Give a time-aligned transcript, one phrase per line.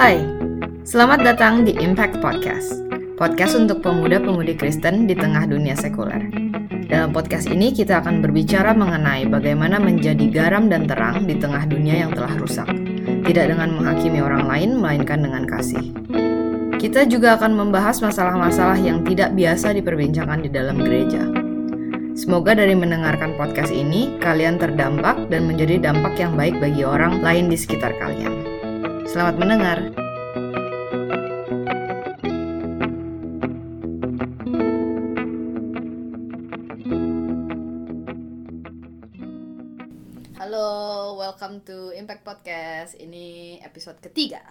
[0.00, 0.16] Hai,
[0.80, 2.72] selamat datang di Impact Podcast.
[3.20, 6.24] Podcast untuk pemuda-pemudi Kristen di tengah dunia sekuler.
[6.88, 12.00] Dalam podcast ini kita akan berbicara mengenai bagaimana menjadi garam dan terang di tengah dunia
[12.00, 12.64] yang telah rusak.
[13.28, 15.92] Tidak dengan menghakimi orang lain, melainkan dengan kasih.
[16.80, 21.28] Kita juga akan membahas masalah-masalah yang tidak biasa diperbincangkan di dalam gereja.
[22.16, 27.52] Semoga dari mendengarkan podcast ini, kalian terdampak dan menjadi dampak yang baik bagi orang lain
[27.52, 28.29] di sekitar kalian.
[29.10, 29.78] Selamat mendengar.
[40.38, 42.94] Halo, welcome to Impact Podcast.
[43.02, 44.46] Ini episode ketiga.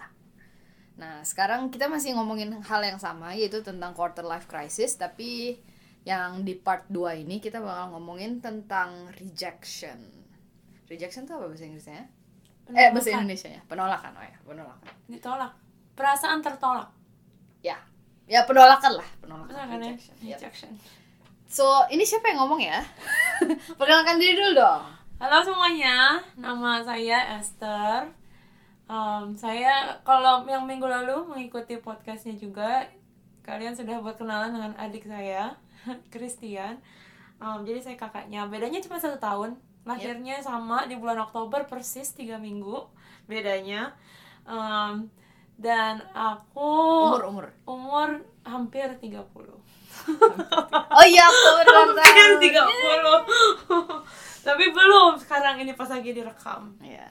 [1.00, 5.56] Nah, sekarang kita masih ngomongin hal yang sama yaitu tentang quarter life crisis, tapi
[6.04, 10.04] yang di part 2 ini kita bakal ngomongin tentang rejection.
[10.84, 12.19] Rejection itu apa bahasa Inggrisnya?
[12.74, 13.60] Eh, bahasa Indonesia ya.
[13.66, 14.92] Penolakan, oh ya, penolakan.
[15.10, 15.52] ditolak
[15.98, 16.88] perasaan tertolak
[17.60, 17.76] Ya.
[18.30, 19.50] Ya, penolakan lah, penolakan.
[19.50, 20.14] Benar kan ya rejection.
[20.22, 20.38] Yep.
[20.38, 20.70] rejection
[21.50, 22.78] So, ini siapa yang ngomong ya?
[23.78, 24.82] Perkenalkan diri dulu dong.
[25.20, 28.08] halo semuanya nama saya Esther
[28.90, 32.90] Em, saya kalau yang minggu lalu mengikuti podcastnya juga
[33.46, 35.54] kalian sudah buat kenalan dengan adik saya
[36.12, 36.82] Christian
[37.40, 42.36] Em, jadi saya kakaknya bedanya cuma satu tahun lahirnya sama di bulan Oktober persis tiga
[42.36, 42.84] minggu
[43.24, 43.92] bedanya
[44.42, 45.06] Em,
[45.54, 46.72] dan aku
[47.06, 47.46] Umur, umur.
[47.64, 48.08] umur
[48.42, 49.20] hampir 30
[50.90, 52.40] Oh iya, aku Hampir tahun.
[52.40, 52.56] 30
[54.48, 57.04] Tapi belum sekarang ini pas lagi direkam Iya.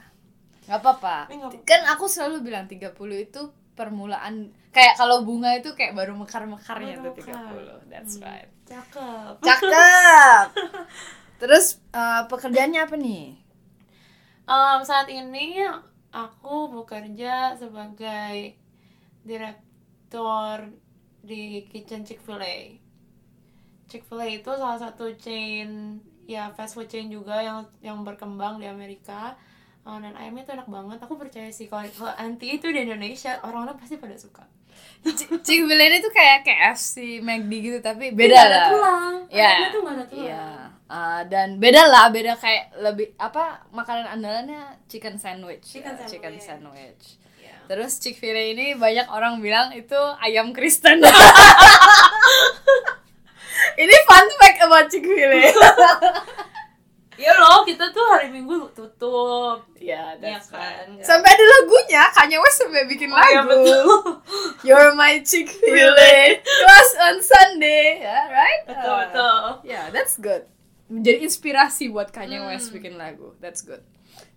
[0.65, 1.25] Gak apa-apa.
[1.25, 1.65] Tapi nggak apa-apa.
[1.65, 3.41] Kan aku selalu bilang 30 itu
[3.73, 7.53] permulaan kayak kalau bunga itu kayak baru mekar-mekarnya tuh mekar.
[7.53, 7.87] 30.
[7.87, 8.25] That's Hmm.
[8.25, 8.49] right.
[8.65, 10.45] Cakep Cakep.
[11.39, 13.23] Terus eh, pekerjaannya apa nih?
[14.49, 15.61] Em, Saat ini
[16.11, 18.57] aku bekerja sebagai
[19.23, 20.73] direktur
[21.21, 22.79] di Kitchen Chick-fil-A
[23.89, 25.99] Chick-fil-A itu salah satu chain
[26.29, 29.35] ya fast food chain juga yang yang berkembang di Amerika
[29.79, 33.39] Eh, dan ayamnya itu enak banget aku percaya sih kalau kalau anti itu di Indonesia
[33.41, 34.43] orang-orang pasti pada suka
[35.41, 38.67] Chick-fil-A ini tuh kayak KFC, McD gitu tapi beda ada lah.
[38.69, 39.49] tulang Iya.
[39.49, 40.45] ayamnya tuh nggak ada tulang Iya.
[40.89, 45.61] Eh, dan beda lah, beda kayak lebih apa makanan andalannya chicken sandwich.
[45.61, 46.41] Chicken ya, Chicken sandwich.
[46.41, 47.03] sandwich.
[47.37, 47.55] Iya.
[47.69, 50.97] Terus Chick-fil-A ini banyak orang bilang itu ayam Kristen.
[53.77, 55.53] ini fun fact about Chick-fil-A.
[57.19, 59.67] Iya loh, kita tuh hari Minggu tutup.
[59.75, 60.87] Iya that's kan.
[60.87, 61.03] right.
[61.03, 63.59] Sampai ada lagunya, Kanye West sampai bikin Oh, iya, lagu.
[63.59, 63.83] betul.
[64.63, 68.63] You're my Chick-fil-A, close on Sunday, ya, right?
[68.63, 69.35] Betul, Uh, betul.
[69.67, 70.47] Ya, that's good.
[70.89, 72.49] Menjadi inspirasi buat Kanye Hmm.
[72.49, 73.37] West bikin lagu.
[73.37, 73.85] That's good.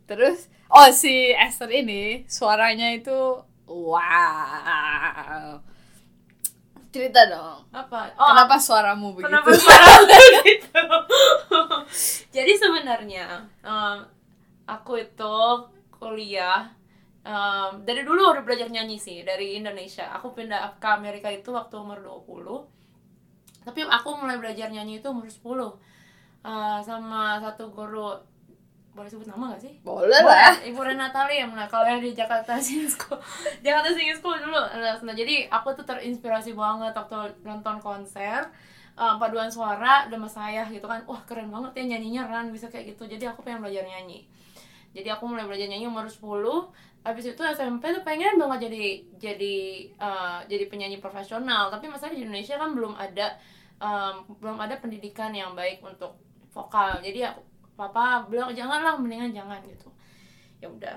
[0.05, 5.57] Terus, oh si Esther ini suaranya itu wow.
[6.93, 7.65] Cerita dong.
[7.73, 8.13] Apa?
[8.13, 9.33] Kenapa suaramu begitu?
[9.33, 10.13] Kenapa suara lu
[10.45, 10.81] gitu?
[12.37, 14.05] Jadi sebenarnya em,
[14.69, 15.37] aku itu
[15.89, 16.69] kuliah
[17.25, 20.13] em, dari dulu udah belajar nyanyi sih dari Indonesia.
[20.21, 23.65] Aku pindah ke Amerika itu waktu umur 20.
[23.65, 25.41] Tapi aku mulai belajar nyanyi itu umur 10.
[26.43, 28.19] Eh, sama satu guru.
[28.93, 29.75] Boleh sebut nama gak sih?
[29.87, 30.59] Boleh lah.
[30.59, 33.17] Ibu Renatali yang nah kalau yang di Jakarta Singing School.
[33.65, 34.59] Jakarta Singing School dulu.
[34.59, 38.43] Nah, jadi aku tuh terinspirasi banget waktu nonton konser
[38.99, 41.07] eh, paduan suara dan Mas Sayah gitu kan.
[41.07, 43.07] Wah keren banget ya nyanyinya Ran bisa kayak gitu.
[43.07, 44.27] Jadi aku pengen belajar nyanyi.
[44.93, 46.21] Jadi aku mulai belajar nyanyi umur 10
[47.03, 48.83] habis itu SMP tuh pengen banget jadi
[49.17, 49.57] jadi
[49.95, 51.71] eh, jadi penyanyi profesional.
[51.71, 53.39] Tapi masalah di Indonesia kan belum ada
[53.83, 56.15] em, belum ada pendidikan yang baik untuk
[56.53, 57.01] vokal.
[57.01, 57.41] Jadi aku
[57.75, 59.89] papa bilang janganlah mendingan jangan gitu.
[60.61, 60.97] Ya udah.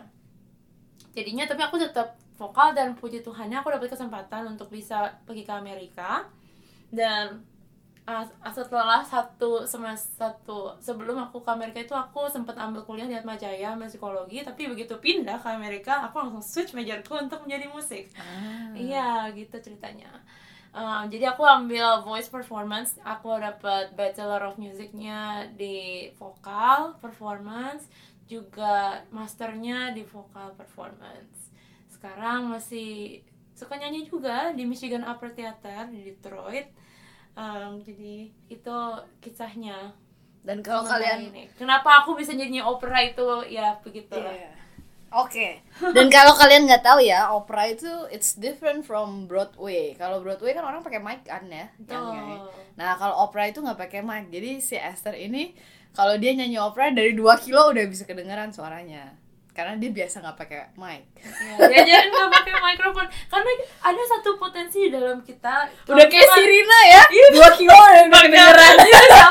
[1.16, 5.53] Jadinya tapi aku tetap vokal dan puji Tuhannya aku dapat kesempatan untuk bisa pergi ke
[5.55, 6.27] Amerika.
[6.91, 7.41] Dan
[8.05, 13.16] uh, setelah satu semester satu sebelum aku ke Amerika itu aku sempat ambil kuliah di
[13.16, 14.43] Atma Jaya ambil psikologi.
[14.43, 18.11] Tapi begitu pindah ke Amerika aku langsung switch majorku untuk menjadi musik.
[18.19, 18.75] Ah.
[18.75, 20.11] Iya, gitu ceritanya.
[20.75, 27.87] Um, jadi aku ambil voice performance, aku dapat Bachelor of Musicnya di vokal performance,
[28.27, 31.47] juga masternya di vokal performance.
[31.87, 33.23] Sekarang masih
[33.55, 36.67] suka nyanyi juga di Michigan Opera Theater di Detroit.
[37.39, 38.77] Um, jadi itu
[39.23, 39.95] kisahnya.
[40.43, 41.47] Dan kalau kalian ini.
[41.55, 44.35] kenapa aku bisa nyanyi opera itu ya begitulah.
[44.35, 44.65] Iya.
[45.16, 45.64] Oke.
[45.90, 49.96] Dan kalau kalian nggak tahu ya, opera itu it's different from Broadway.
[49.96, 51.72] Kalau Broadway kan orang pakai mic kan ya.
[51.79, 52.35] Nyanyi.
[52.76, 54.28] Nah, kalau opera itu nggak pakai mic.
[54.28, 55.56] Jadi si Esther ini
[55.91, 59.16] kalau dia nyanyi opera dari 2 kilo udah bisa kedengeran suaranya.
[59.56, 64.84] karena dia biasa nggak pakai mic ya, diajarin nggak pakai mikrofon karena ada satu potensi
[64.84, 69.23] di dalam kita udah kayak kita- Sirina ya dua kilo yang kedengeran Iya,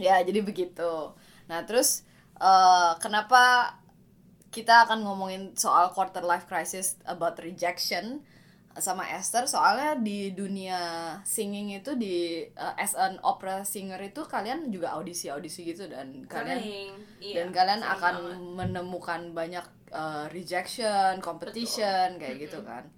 [0.08, 1.12] ya jadi begitu
[1.44, 2.08] nah terus
[2.44, 3.74] eh, kenapa
[4.52, 8.22] kita akan ngomongin soal quarter life crisis about rejection
[8.74, 10.78] sama Esther soalnya di dunia
[11.22, 16.26] singing itu di eh, as an opera singer itu kalian juga audisi audisi gitu dan
[16.26, 16.58] kalian
[17.22, 18.38] iya, dan kalian sering akan banget.
[18.58, 22.90] menemukan banyak uh, rejection, competition kayak gitu kan.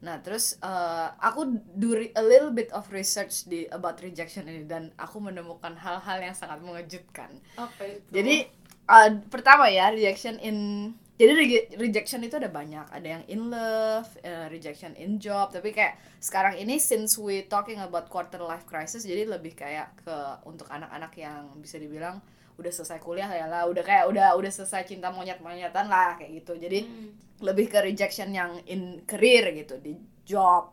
[0.00, 4.94] Nah terus uh, aku do a little bit of research di about rejection ini dan
[4.96, 7.36] aku menemukan hal-hal yang sangat mengejutkan.
[7.60, 8.36] apa itu Jadi
[8.88, 10.58] uh, pertama ya rejection in
[11.18, 15.74] jadi rege- rejection itu ada banyak, ada yang in love, uh, rejection in job, tapi
[15.74, 20.70] kayak sekarang ini since we talking about quarter life crisis, jadi lebih kayak ke untuk
[20.70, 22.22] anak-anak yang bisa dibilang
[22.54, 26.54] udah selesai kuliah ya lah, udah kayak udah udah selesai cinta monyet-monyetan lah kayak gitu.
[26.54, 27.10] Jadi Hmm.
[27.42, 30.70] lebih ke rejection yang in career gitu di job.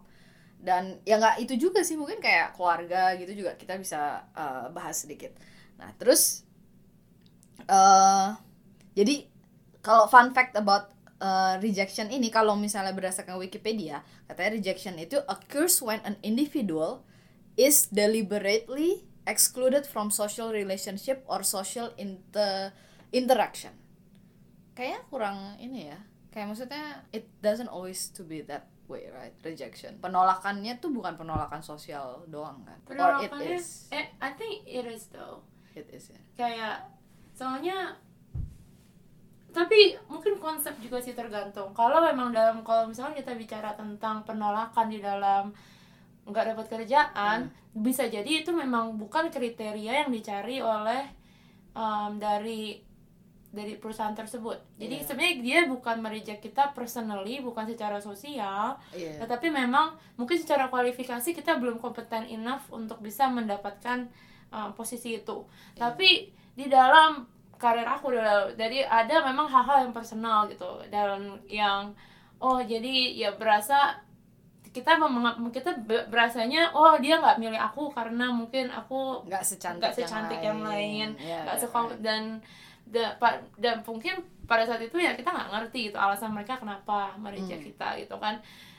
[0.61, 5.06] Dan ya nggak itu juga sih mungkin kayak keluarga gitu juga kita bisa uh, bahas
[5.06, 5.33] sedikit.
[5.81, 6.44] Nah terus
[7.63, 8.28] eh
[8.96, 9.16] jadi
[9.80, 15.80] kalau fun fact about uh, rejection ini kalau misalnya berdasarkan Wikipedia katanya rejection itu occurs
[15.80, 17.06] when an individual
[17.56, 22.72] is deliberately excluded from social relationship or social inter
[23.10, 23.74] interaction.
[24.75, 26.00] Kayaknya kurang ini ya.
[26.36, 26.86] Kayak maksudnya
[27.16, 29.31] it doesn't always to be that way right?
[29.42, 29.98] Rejection.
[30.04, 32.78] Penolakannya tuh bukan penolakan sosial doang kan?
[32.86, 33.88] Or it Penolakannya, is.
[33.90, 35.48] eh, I think it is though.
[35.75, 36.88] It is ya kayak
[37.35, 37.93] soalnya
[39.51, 44.91] tapi mungkin konsep juga sih tergantung kalau memang dalam kalau misalnya kita bicara tentang penolakan
[44.91, 45.55] di dalam
[46.27, 51.07] nggak dapat kerjaan bisa jadi itu memang bukan kriteria yang dicari oleh
[51.71, 52.83] um, dari
[53.55, 55.05] dari perusahaan tersebut jadi Iya.
[55.07, 59.23] sebenarnya dia bukan mereject kita personally bukan secara sosial Iya.
[59.23, 64.11] tetapi memang mungkin secara kualifikasi kita belum kompeten enough untuk bisa mendapatkan
[64.51, 65.38] uh, posisi itu.
[65.74, 67.25] Tapi di dalam
[67.56, 70.81] karir aku dulu jadi ada memang hal-hal yang personal gitu.
[70.92, 71.95] Dalam yang
[72.44, 73.95] oh jadi ya berasa
[74.75, 79.80] kita memang kita be- berasanya oh dia nggak milih aku karena mungkin aku nggak secantik,
[79.80, 81.15] nggak secantik yang lain.
[81.15, 81.95] Iya, nggak iya, suka iya.
[82.03, 82.21] dan
[82.83, 87.15] da- pa- dan mungkin pada saat itu ya kita nggak ngerti gitu alasan mereka kenapa
[87.15, 87.69] mereject Hmm.
[87.71, 88.36] kita gitu kan.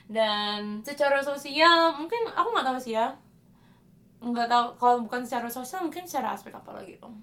[0.07, 3.17] Dan secara sosial mungkin aku nggak tahu sih ya
[4.27, 7.15] nggak tahu kalau bukan secara sosial mungkin secara aspek apa lagi om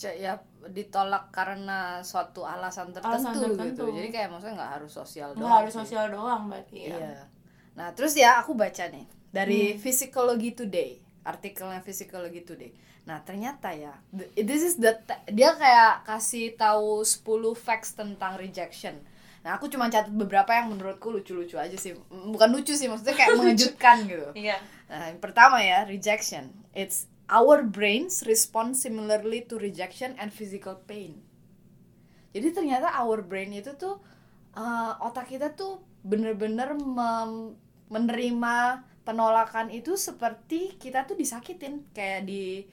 [0.00, 3.64] ya ditolak karena suatu alasan tertentu, Alasan tertentu.
[3.66, 5.80] gitu jadi kayak maksudnya nggak harus sosial nggak doang harus sih.
[5.80, 7.14] sosial doang berarti ya Iya.
[7.70, 9.78] Nah, terus ya aku baca nih dari Hmm.
[9.78, 10.90] Physiology Today,
[11.22, 12.70] artikelnya Physiology Today.
[13.02, 14.92] Nah, ternyata ya th- this is the
[15.28, 17.24] dia kayak kasih tahu 10
[17.56, 19.00] facts tentang rejection.
[19.40, 21.96] Nah, aku cuma catat beberapa yang menurutku lucu-lucu aja sih.
[22.12, 24.28] Bukan lucu sih, maksudnya kayak mengejutkan gitu.
[24.36, 24.60] iya
[24.90, 26.50] Nah, yang pertama ya, rejection.
[26.76, 31.22] It's our brains respond similarly to rejection and physical pain.
[32.34, 34.02] Jadi ternyata our brain itu tuh
[34.58, 36.74] uh, otak kita tuh bener-bener
[37.90, 38.54] menerima
[39.06, 42.66] penolakan itu seperti kita tuh disakitin kayak di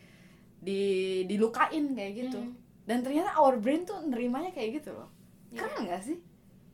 [0.57, 0.81] di
[1.29, 2.39] dilukain kayak gitu.
[2.41, 2.57] Hmm.
[2.85, 5.09] Dan ternyata our brain tuh nerimanya kayak gitu loh.
[5.53, 5.63] Iya.
[5.63, 6.17] Keren gak sih?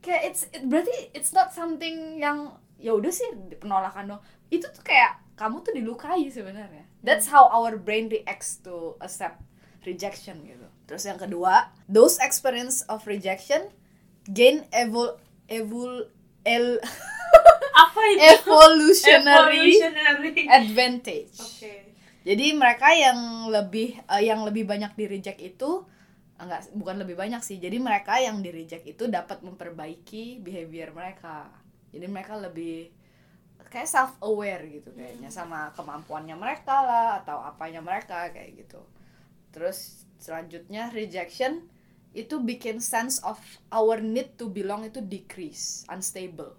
[0.04, 3.24] Kayak it's it- berarti it's not something yang ya udah sih
[3.56, 4.20] penolakan dong.
[4.46, 6.84] Itu tuh kayak kamu tuh dilukai sebenarnya.
[7.00, 9.40] That's how our brain reacts to accept
[9.82, 10.68] rejection gitu.
[10.84, 13.72] Terus yang kedua, those experience of rejection
[14.26, 16.08] gain evol evol
[16.42, 16.80] el
[17.82, 20.44] apa itu evolutionary Evolutionary.
[20.46, 21.36] advantage.
[21.36, 21.72] oke
[22.24, 23.18] Jadi mereka yang
[23.48, 25.84] lebih eh, yang lebih banyak di reject itu
[26.38, 27.62] enggak bukan lebih banyak sih.
[27.62, 31.50] Jadi mereka yang di reject itu dapat memperbaiki behavior mereka.
[31.94, 32.90] Jadi mereka lebih
[33.70, 38.82] kayak self aware gitu kayaknya sama kemampuannya mereka lah atau apanya mereka kayak gitu.
[39.50, 41.66] Terus selanjutnya rejection
[42.14, 43.42] itu bikin sense of
[43.74, 46.54] our need to belong itu decrease, unstable.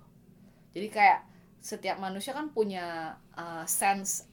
[0.75, 1.23] Jadi kayak
[1.63, 4.27] setiap manusia kan punya uh, sense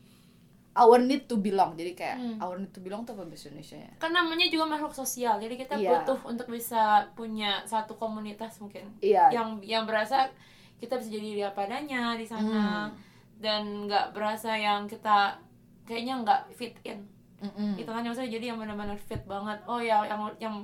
[0.74, 1.74] our need to belong.
[1.74, 2.36] Jadi kayak Hmm.
[2.38, 3.92] our need to belong tuh apa bahasa Indonesia ya?
[3.96, 6.00] kan namanya juga makhluk sosial jadi kita Iya.
[6.00, 9.28] butuh untuk bisa punya satu komunitas mungkin Iya.
[9.30, 10.32] yang yang berasa
[10.76, 12.96] kita bisa jadi dia padanya di sana Hmm.
[13.36, 15.36] dan nggak berasa yang kita
[15.82, 17.04] kayaknya nggak fit in
[17.38, 17.74] Mm-mm.
[17.74, 20.56] itu kan maksudnya jadi yang benar-benar fit banget oh ya yang yang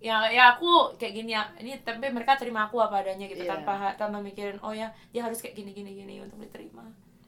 [0.00, 3.52] ya ya aku kayak gini ya ini tapi mereka terima aku apa adanya gitu Iya.
[3.54, 6.82] tanpa tanpa mikirin oh ya dia harus kayak gini gini gini untuk diterima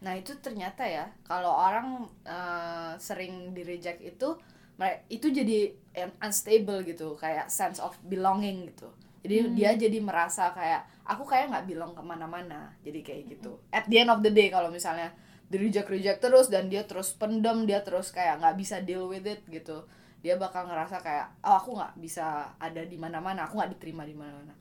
[0.05, 4.37] Nah itu ternyata ya kalau orang uh, sering di reject itu
[4.77, 5.59] mereka itu jadi
[6.05, 8.93] un- unstable gitu kayak sense of belonging gitu.
[9.25, 9.55] Jadi Hmm.
[9.57, 13.57] dia jadi merasa kayak aku kayak nggak bilang ke mana-mana jadi kayak gitu.
[13.73, 15.17] At the end of the day kalau misalnya
[15.49, 19.25] di reject reject terus dan dia terus pendem dia terus kayak nggak bisa deal with
[19.25, 19.85] it gitu
[20.25, 24.17] dia bakal ngerasa kayak oh aku nggak bisa ada di mana-mana aku nggak diterima di
[24.17, 24.53] mana-mana.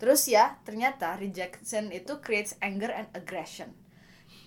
[0.00, 3.72] Terus ya ternyata rejection itu creates anger and aggression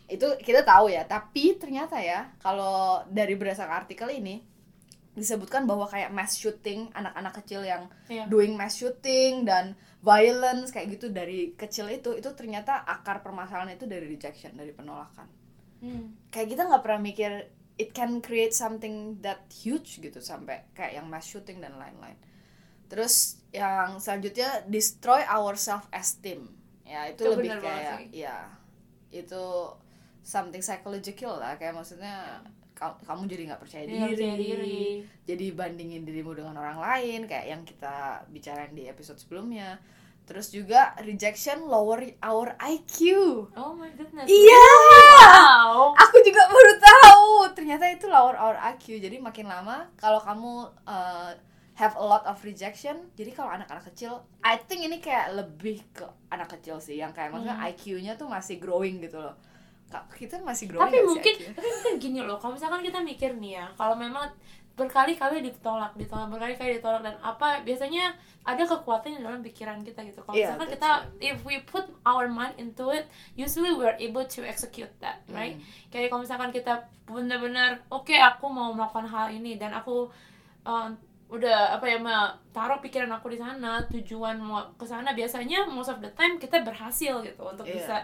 [0.06, 4.44] itu kita tahu ya tapi ternyata ya kalau dari berdasarkan artikel ini
[5.14, 8.26] disebutkan bahwa kayak mass shooting anak-anak kecil yang Iya.
[8.26, 13.86] doing mass shooting dan violence kayak gitu dari kecil itu itu ternyata akar permasalahan itu
[13.86, 15.30] dari rejection dari penolakan
[15.80, 16.16] Hmm.
[16.32, 17.32] kayak kita nggak pernah mikir
[17.76, 22.16] it can create something that huge gitu sampai kayak yang mass shooting dan lain-lain
[22.88, 26.50] terus yang selanjutnya destroy our self esteem
[26.84, 28.24] ya itu, Itu lebih kayak sih.
[28.24, 28.38] ya
[29.10, 29.44] itu
[30.24, 32.40] something psychological lah kayak maksudnya
[32.74, 34.84] ka- kamu jadi nggak percaya, Iya, diri, percaya diri.
[35.24, 37.96] jadi bandingin dirimu dengan orang lain kayak yang kita
[38.28, 39.78] bicarain di episode sebelumnya
[40.24, 42.98] terus juga rejection lower our IQ
[43.54, 44.24] Oh my goodness.
[44.26, 44.64] iya
[45.14, 45.92] Wow.
[45.94, 50.52] aku juga baru tahu ternyata itu lower our IQ jadi makin lama kalau kamu
[50.86, 51.32] uh,
[51.74, 56.04] have a lot of rejection jadi kalau anak-anak kecil I think ini kayak lebih ke
[56.30, 57.68] anak kecil sih yang kayak maksudnya Hmm.
[57.68, 59.36] IQ-nya tuh masih growing gitu loh
[60.10, 63.52] kita masih growing tapi sih mungkin tapi mungkin gini loh kalau misalkan kita mikir nih
[63.58, 64.26] ya kalau memang
[64.74, 68.10] berkali-kali ditolak ditolak berkali-kali ditolak dan apa biasanya
[68.42, 70.90] ada kekuatan di dalam pikiran kita gitu kalau Iya, misalkan kita
[71.22, 73.06] if we put our mind into it
[73.38, 75.90] usually we are able to execute that right Hmm.
[75.94, 76.74] kayak kalau misalkan kita
[77.06, 80.10] benar-benar oke aku mau melakukan hal ini dan aku
[80.66, 80.90] uh,
[81.30, 81.98] udah apa ya
[82.50, 86.62] taruh pikiran aku di sana tujuan mau ke sana biasanya most of the time kita
[86.66, 87.74] berhasil gitu untuk Iya.
[87.78, 87.96] bisa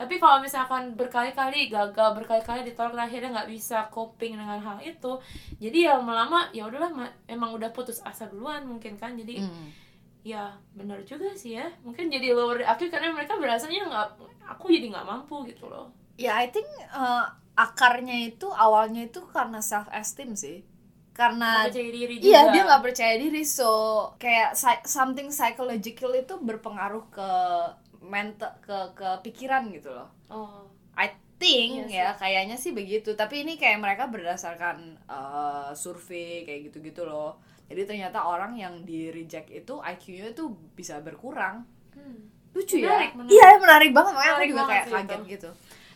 [0.00, 5.20] tapi kalau misalkan berkali-kali gagal berkali-kali ditolak dan akhirnya nggak bisa coping dengan hal itu
[5.60, 9.68] jadi ya lama-lama ya udahlah ma- emang udah putus asa duluan mungkin kan jadi Hmm.
[10.20, 11.64] ya benar juga sih ya.
[11.80, 14.08] Mungkin jadi lower aku karena mereka berasanya nggak
[14.52, 15.88] aku jadi nggak mampu gitu loh.
[16.20, 17.24] Ya I think uh,
[17.56, 20.60] akarnya itu awalnya itu karena self esteem sih.
[21.16, 22.28] Karena Nggak percaya diri juga.
[22.28, 23.72] Iya dia nggak percaya diri so
[24.16, 27.30] kayak something psychological itu berpengaruh ke
[28.00, 30.08] mental ke ke pikiran gitu loh.
[30.28, 30.64] oh
[30.96, 31.96] I think Iya sih.
[31.96, 37.40] ya kayaknya sih begitu tapi ini kayak mereka berdasarkan uh, survei kayak gitu-gitu loh.
[37.70, 41.62] Jadi ternyata orang yang di reject itu IQ-nya tuh bisa berkurang.
[41.94, 42.28] hmm.
[42.50, 43.16] Lucu Menarik, ya?
[43.16, 43.30] menarik.
[43.30, 45.30] Iya menarik banget makanya aku juga kayak kaget itu.
[45.38, 45.50] gitu.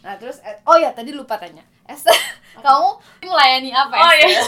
[0.06, 1.64] Nah terus eh, oh ya tadi lupa tanya.
[1.84, 2.14] Esther,
[2.64, 2.88] kamu
[3.28, 4.28] melayani apa oh ya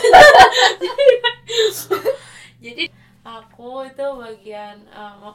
[2.64, 2.84] jadi
[3.20, 5.34] aku itu bagian um,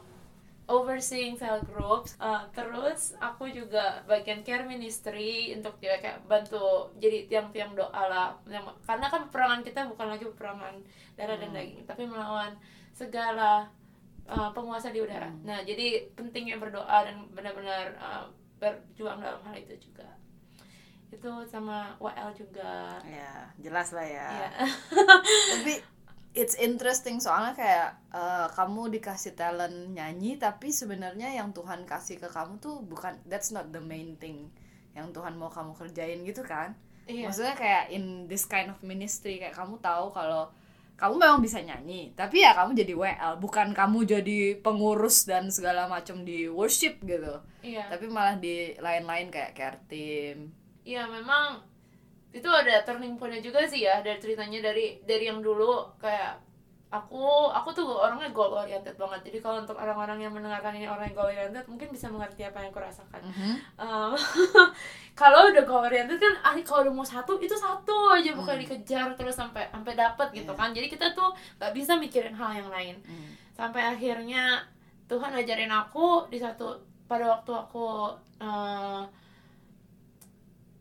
[0.71, 6.61] overseeing cell groups Uh, terus aku juga bagian care ministry untuk dia kayak bantu
[6.95, 8.27] jadi tiang-tiang doa lah
[8.81, 10.75] karena kan peperangan kita bukan lagi peperangan
[11.13, 11.57] darah dan Hmm.
[11.57, 12.53] daging tapi melawan
[12.91, 13.67] segala
[14.23, 15.43] uh, penguasa di udara Hmm.
[15.43, 18.23] nah jadi pentingnya berdoa dan benar-benar uh,
[18.57, 20.05] berjuang dalam hal itu juga
[21.11, 24.27] itu sama WL juga Ya jelas lah ya.
[24.31, 24.49] Iya.
[25.51, 25.73] tapi
[26.31, 32.27] it's interesting soalnya kayak eh, kamu dikasih talent nyanyi tapi sebenarnya yang Tuhan kasih ke
[32.27, 34.47] kamu tuh bukan that's not the main thing
[34.91, 37.27] yang Tuhan mau kamu kerjain gitu kan Iya.
[37.27, 40.47] maksudnya kayak in this kind of ministry kayak kamu tahu kalau
[40.95, 45.89] kamu memang bisa nyanyi tapi ya kamu jadi WL bukan kamu jadi pengurus dan segala
[45.89, 47.89] macam di worship gitu Iya.
[47.89, 51.61] tapi malah di lain-lain kayak care team Iya, memang
[52.31, 56.39] itu ada turning point juga sih ya dari ceritanya dari dari yang dulu kayak
[56.91, 59.31] aku aku tuh orangnya goal oriented banget.
[59.31, 62.59] Jadi kalau untuk orang-orang yang mendengarkan ini orang yang goal oriented mungkin bisa mengerti apa
[62.59, 63.21] yang aku rasakan.
[63.79, 64.11] Um,
[65.19, 68.63] kalau udah goal oriented kan ah, kalau udah mau satu itu satu aja bukan Hmm.
[68.67, 70.59] dikejar terus sampai sampai dapet gitu Iya.
[70.59, 70.69] kan.
[70.75, 71.31] Jadi kita tuh
[71.63, 72.95] nggak bisa mikirin hal yang lain.
[73.07, 73.39] Hmm.
[73.55, 74.59] Sampai akhirnya
[75.07, 76.75] Tuhan ajarin aku di satu
[77.07, 77.87] pada waktu aku
[78.39, 79.03] uh,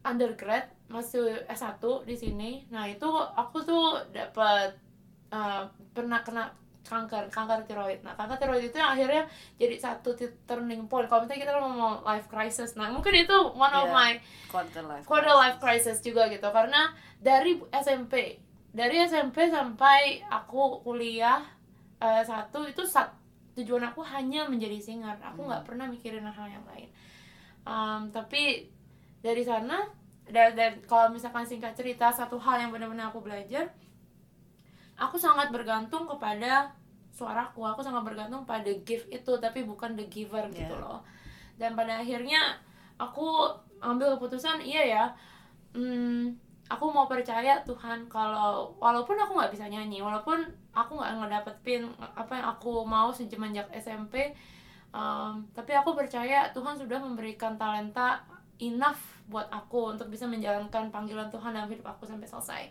[0.03, 2.51] undergrad masih S1 di sini.
[2.69, 3.07] Nah, itu
[3.39, 4.75] aku tuh dapat
[5.31, 5.63] uh,
[5.95, 6.51] pernah kena
[6.83, 8.03] kanker, kanker tiroid.
[8.03, 9.23] Nah, kanker tiroid itu yang akhirnya
[9.55, 11.07] jadi satu turning point.
[11.07, 13.95] Kalau misalnya kita ngomong life crisis, nah mungkin itu one of Iya.
[13.95, 14.11] my
[14.51, 16.51] quarter life quarter life crisis juga gitu.
[16.51, 16.91] Karena
[17.23, 18.43] dari SMP,
[18.75, 21.39] dari SMP sampai aku kuliah
[22.01, 23.13] eh, satu itu sat,
[23.55, 25.21] tujuan aku hanya menjadi singer.
[25.21, 26.89] Aku nggak pernah mikirin hal yang lain.
[27.61, 28.73] Um, tapi
[29.21, 29.85] dari sana
[30.31, 33.71] dan, dan kalau misalkan singkat cerita satu hal yang benar-benar aku belajar
[35.01, 36.71] aku sangat bergantung kepada
[37.11, 40.83] suaraku aku sangat bergantung pada gift itu tapi bukan the giver gitu Yeah.
[40.83, 41.01] loh
[41.61, 42.57] dan pada akhirnya
[42.97, 45.05] aku ambil keputusan iya ya
[45.77, 46.33] hmm,
[46.71, 52.33] aku mau percaya Tuhan kalau walaupun aku nggak bisa nyanyi walaupun aku nggak ngedapetin apa
[52.39, 54.31] yang aku mau semenjak SMP
[54.95, 58.23] um, tapi aku percaya Tuhan sudah memberikan talenta
[58.63, 62.63] enough buat aku untuk bisa menjalankan panggilan Tuhan dalam hidup aku sampai selesai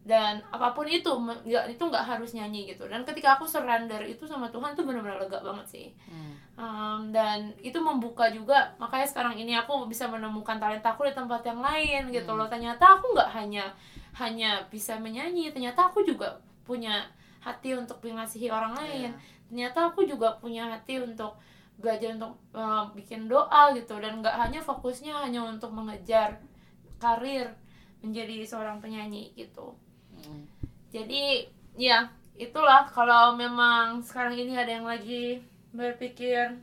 [0.00, 4.24] dan apa pun itu nggak itu nggak harus nyanyi gitu dan ketika aku surrender itu
[4.24, 6.56] sama Tuhan itu benar-benar lega banget sih hmm.
[6.56, 11.44] um, dan itu membuka juga makanya sekarang ini aku bisa menemukan talenta aku di tempat
[11.44, 12.38] yang lain gitu hmm.
[12.40, 13.68] loh ternyata aku nggak hanya
[14.16, 17.04] hanya bisa menyanyi ternyata aku juga punya
[17.44, 19.20] hati untuk mengasihi orang lain yeah.
[19.52, 21.36] ternyata aku juga punya hati untuk
[21.80, 23.96] belajar untuk uh, bikin doa gitu.
[23.98, 26.38] Dan nggak hanya fokusnya hanya untuk mengejar
[27.00, 27.50] karir
[28.04, 29.76] menjadi seorang penyanyi gitu.
[30.20, 30.44] Hmm.
[30.92, 31.48] jadi
[31.80, 32.84] ya itulah.
[32.92, 35.40] Kalau memang sekarang ini ada yang lagi
[35.72, 36.60] berpikir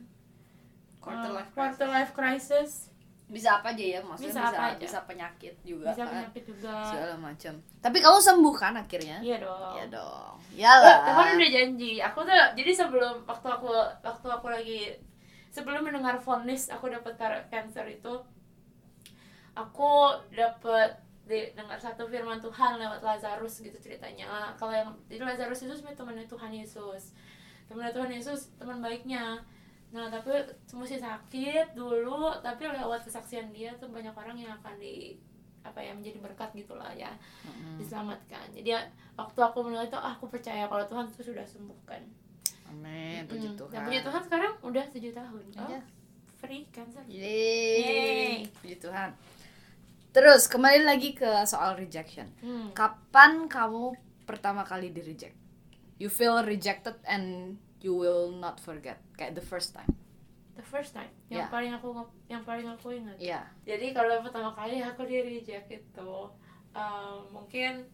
[1.02, 2.90] quarter life, uh, quarter life crisis.
[3.28, 4.00] Bisa apa aja ya?
[4.00, 4.80] Maksudnya bisa, bisa, apa aja.
[4.80, 6.12] bisa penyakit juga bisa kan?
[6.16, 6.74] penyakit juga.
[6.88, 7.52] Segala macam.
[7.84, 9.16] Tapi kamu sembuh kan akhirnya?
[9.20, 9.72] Iya dong.
[9.76, 10.34] Iya dong.
[10.58, 11.92] Iyalah Tuhan udah janji.
[12.02, 13.68] Aku tuh jadi sebelum waktu aku
[14.00, 14.80] waktu aku lagi
[15.50, 17.16] sebelum mendengar vonis aku dapat
[17.48, 18.14] cancer itu.
[19.58, 24.56] Aku dapat dengar satu firman Tuhan lewat Lazarus gitu ceritanya.
[24.56, 27.12] Kalau yang jadi Lazarus itu sebenarnya temannya Tuhan Yesus.
[27.68, 29.44] Temannya Tuhan Yesus teman baiknya.
[29.92, 30.32] Nah tapi
[30.72, 35.20] masih sakit dulu tapi lewat kesaksian dia tuh banyak orang yang akan di
[35.60, 37.12] apa ya menjadi berkat gitulah ya.
[37.44, 37.76] Mm-hmm.
[37.76, 38.46] diselamatkan.
[38.56, 38.72] Jadi
[39.18, 42.27] waktu aku mendengar itu ah, aku percaya kalau Tuhan itu sudah sembuhkan
[42.70, 43.60] amin puji mm-hmm.
[43.60, 45.84] Tuhan dan puji Tuhan sekarang udah tujuh tahun oh, yeah.
[46.38, 47.78] free cancer Yeay.
[47.80, 48.36] Yeay.
[48.62, 49.10] puji Tuhan
[50.12, 52.72] terus kembali lagi ke soal rejection hmm.
[52.72, 53.92] kapan kamu
[54.24, 55.36] pertama kali di reject
[56.00, 59.88] you feel rejected and you will not forget kayak the first time
[60.58, 61.50] the first time yang yeah.
[61.52, 61.94] paling aku
[62.26, 63.44] yang paling aku ingat yeah.
[63.62, 66.12] jadi kalau pertama kali aku di reject itu
[66.74, 67.86] um, mungkin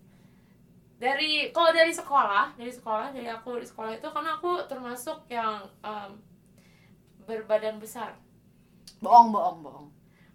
[1.05, 5.61] dari kalau dari sekolah dari sekolah dari aku di sekolah itu karena aku termasuk yang
[5.85, 6.17] um,
[7.29, 8.17] berbadan besar.
[9.05, 9.89] Bohong bohong bohong.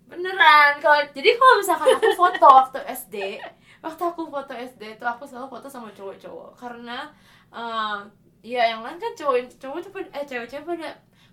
[0.05, 3.41] Beneran kalau jadi kalau misalkan aku foto waktu SD
[3.81, 6.53] waktu aku foto SD itu aku selalu foto sama cowok-cowok.
[6.53, 7.09] Karena
[7.49, 8.05] um,
[8.39, 10.89] Iya yang lain kan cowok cowok tuh eh cewek-cewek pada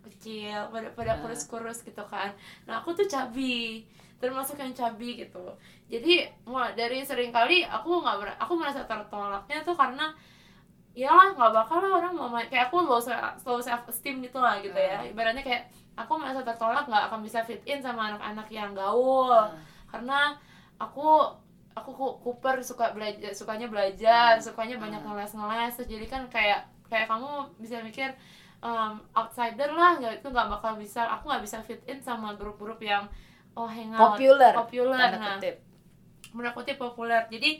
[0.07, 1.19] kecil pada pada nah.
[1.23, 2.35] kurus-kurus gitu kan.
[2.67, 5.45] Nah aku tuh cabi termasuk yang cabi gitu.
[5.93, 10.13] Jadi mulai dari sering kali aku nggak aku merasa tertolaknya tuh karena
[10.97, 12.97] iyalah nggak bakal lah orang mau main kayak aku low
[13.45, 15.05] low self esteem gitu lah gitu ya.
[15.05, 15.13] Nah.
[15.13, 19.29] ibaratnya kayak aku merasa tertolak nggak akan bisa fit in sama anak-anak yang gaul.
[19.29, 19.53] Nah.
[19.93, 20.41] karena
[20.81, 21.37] aku
[21.77, 21.93] aku
[22.25, 27.85] kuper suka belajar sukanya belajar sukanya banyak ngeles ngeles jadi kan kayak kayak kamu bisa
[27.85, 28.17] mikir
[28.65, 32.81] um, outsider lah nggak itu nggak bakal bisa aku nggak bisa fit in sama grup-grup
[32.81, 33.05] yang
[33.57, 34.14] oh hangout.
[34.14, 35.33] Populer populer nah
[36.53, 36.77] kutip.
[36.77, 37.59] Populer jadi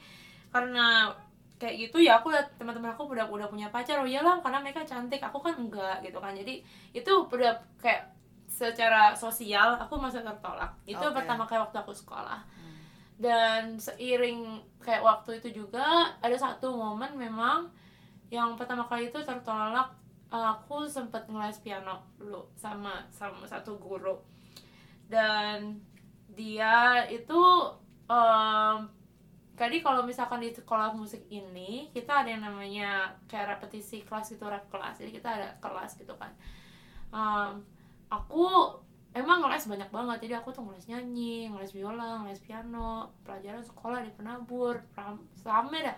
[0.53, 1.11] karena
[1.57, 3.99] kayak gitu ya aku lihat teman-teman aku udah udah punya pacar.
[3.99, 5.25] Oh iyalah karena mereka cantik.
[5.25, 6.37] Aku kan enggak gitu kan.
[6.37, 6.61] Jadi
[6.93, 8.13] itu udah kayak
[8.47, 10.77] secara sosial aku masih tertolak.
[10.85, 11.17] Itu okay.
[11.17, 12.41] pertama kali waktu aku sekolah.
[12.45, 12.77] Hmm.
[13.17, 17.65] dan seiring kayak waktu itu juga ada satu momen memang
[18.29, 19.89] yang pertama kali itu tertolak
[20.29, 24.19] aku sempat ngeles piano dulu sama sama satu guru
[25.07, 25.81] dan
[26.37, 27.43] dia itu
[28.11, 28.79] um,
[29.57, 34.45] jadi kalau misalkan di sekolah musik ini kita ada yang namanya kayak repetisi kelas gitu
[34.45, 35.01] rap kelas.
[35.01, 36.29] Jadi kita ada kelas gitu kan.
[37.09, 37.65] Um,
[38.13, 38.77] aku
[39.17, 40.29] emang ngeles banyak banget.
[40.29, 44.77] Jadi aku tuh ngeles nyanyi ngeles biola ngeles piano pelajaran sekolah di penabur
[45.41, 45.97] sama dah.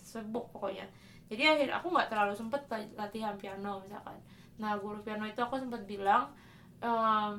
[0.00, 0.88] Sebuk pokoknya.
[1.28, 2.64] Jadi akhir aku nggak terlalu sempet
[2.96, 4.16] latihan piano misalkan.
[4.56, 6.32] Nah guru piano itu aku sempat bilang
[6.80, 7.36] um,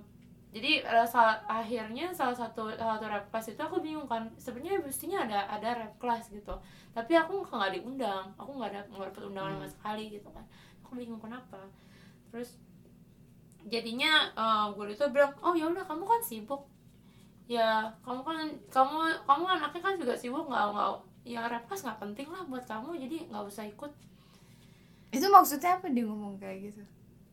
[0.58, 5.22] jadi saat akhirnya salah satu salah satu rap class itu aku bingung kan sebenarnya mestinya
[5.22, 6.50] ada ada rap class gitu.
[6.98, 9.74] Tapi aku nggak diundang aku nggak ada nggak dapat undangan sama hmm.
[9.78, 10.42] sekali gitu kan.
[10.82, 11.62] Aku bingung kenapa.
[12.34, 12.58] Terus
[13.70, 16.66] jadinya uh, guru itu bilang oh ya udah kamu kan sibuk.
[17.46, 18.98] Ya kamu kan kamu
[19.30, 20.90] kamu anaknya kan juga sibuk nggak nggak
[21.22, 23.94] ya repas nggak penting lah buat kamu jadi nggak usah ikut.
[25.14, 26.82] Itu maksudnya apa dia ngomong kayak gitu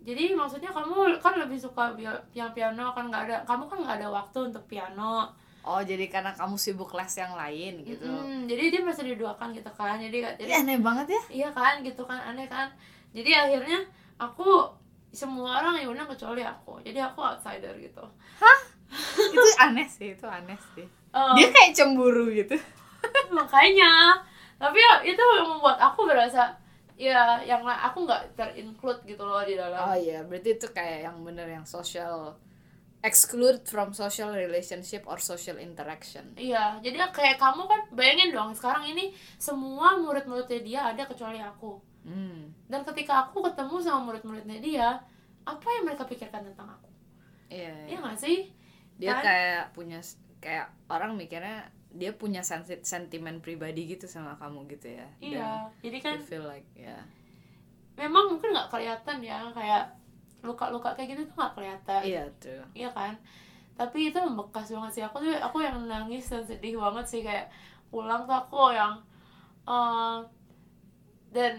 [0.05, 4.09] jadi maksudnya kamu kan lebih suka piano piano kan nggak ada kamu kan nggak ada
[4.13, 5.33] waktu untuk piano.
[5.65, 8.05] Oh jadi karena kamu sibuk les yang lain gitu.
[8.05, 11.23] Mm, jadi dia masih diduakan gitu kan jadi jadi ya, aneh banget ya.
[11.33, 12.69] Iya kan gitu kan aneh kan.
[13.17, 13.81] Jadi akhirnya
[14.21, 14.69] aku
[15.09, 16.85] semua orang yang undang kecuali aku.
[16.85, 18.05] Jadi aku outsider gitu.
[18.37, 18.59] Hah?
[19.17, 20.85] Itu aneh sih itu aneh sih.
[21.17, 22.61] Um, dia kayak cemburu gitu.
[23.33, 24.21] Makanya.
[24.61, 26.53] Tapi ya itu yang membuat aku berasa
[26.95, 29.79] ya yang aku nggak terinclude gitu loh di dalam.
[29.91, 32.39] Oh iya berarti itu kayak yang bener yang social
[33.05, 36.33] exclude from social relationship or social interaction.
[36.39, 41.95] Iya jadi kayak kamu kan bayangin dong sekarang ini semua murid-muridnya dia ada kecuali aku.
[42.05, 42.53] Hmm.
[42.69, 44.89] dan ketika aku ketemu sama murid-muridnya dia
[45.49, 46.89] apa yang mereka pikirkan tentang aku?
[47.49, 47.73] Iya.
[47.89, 48.53] Iya nggak sih?
[49.01, 49.23] Dia Kan?
[49.25, 49.99] kayak punya
[50.37, 52.43] kayak orang mikirnya dia punya
[52.83, 55.07] sentimen pribadi gitu sama kamu gitu ya.
[55.23, 56.99] Iya jadi kan Dan feel like ya.
[57.95, 59.95] Memang mungkin nggak kelihatan ya kayak
[60.43, 62.01] luka-luka kayak gitu tuh nggak kelihatan.
[62.03, 63.15] Iya tuh iya kan?
[63.79, 65.03] Tapi itu membekas banget sih.
[65.07, 67.47] Aku tuh aku yang nangis dan sedih banget sih kayak
[67.95, 68.99] pulang tuh aku yang
[69.71, 70.19] eh,
[71.35, 71.55] dan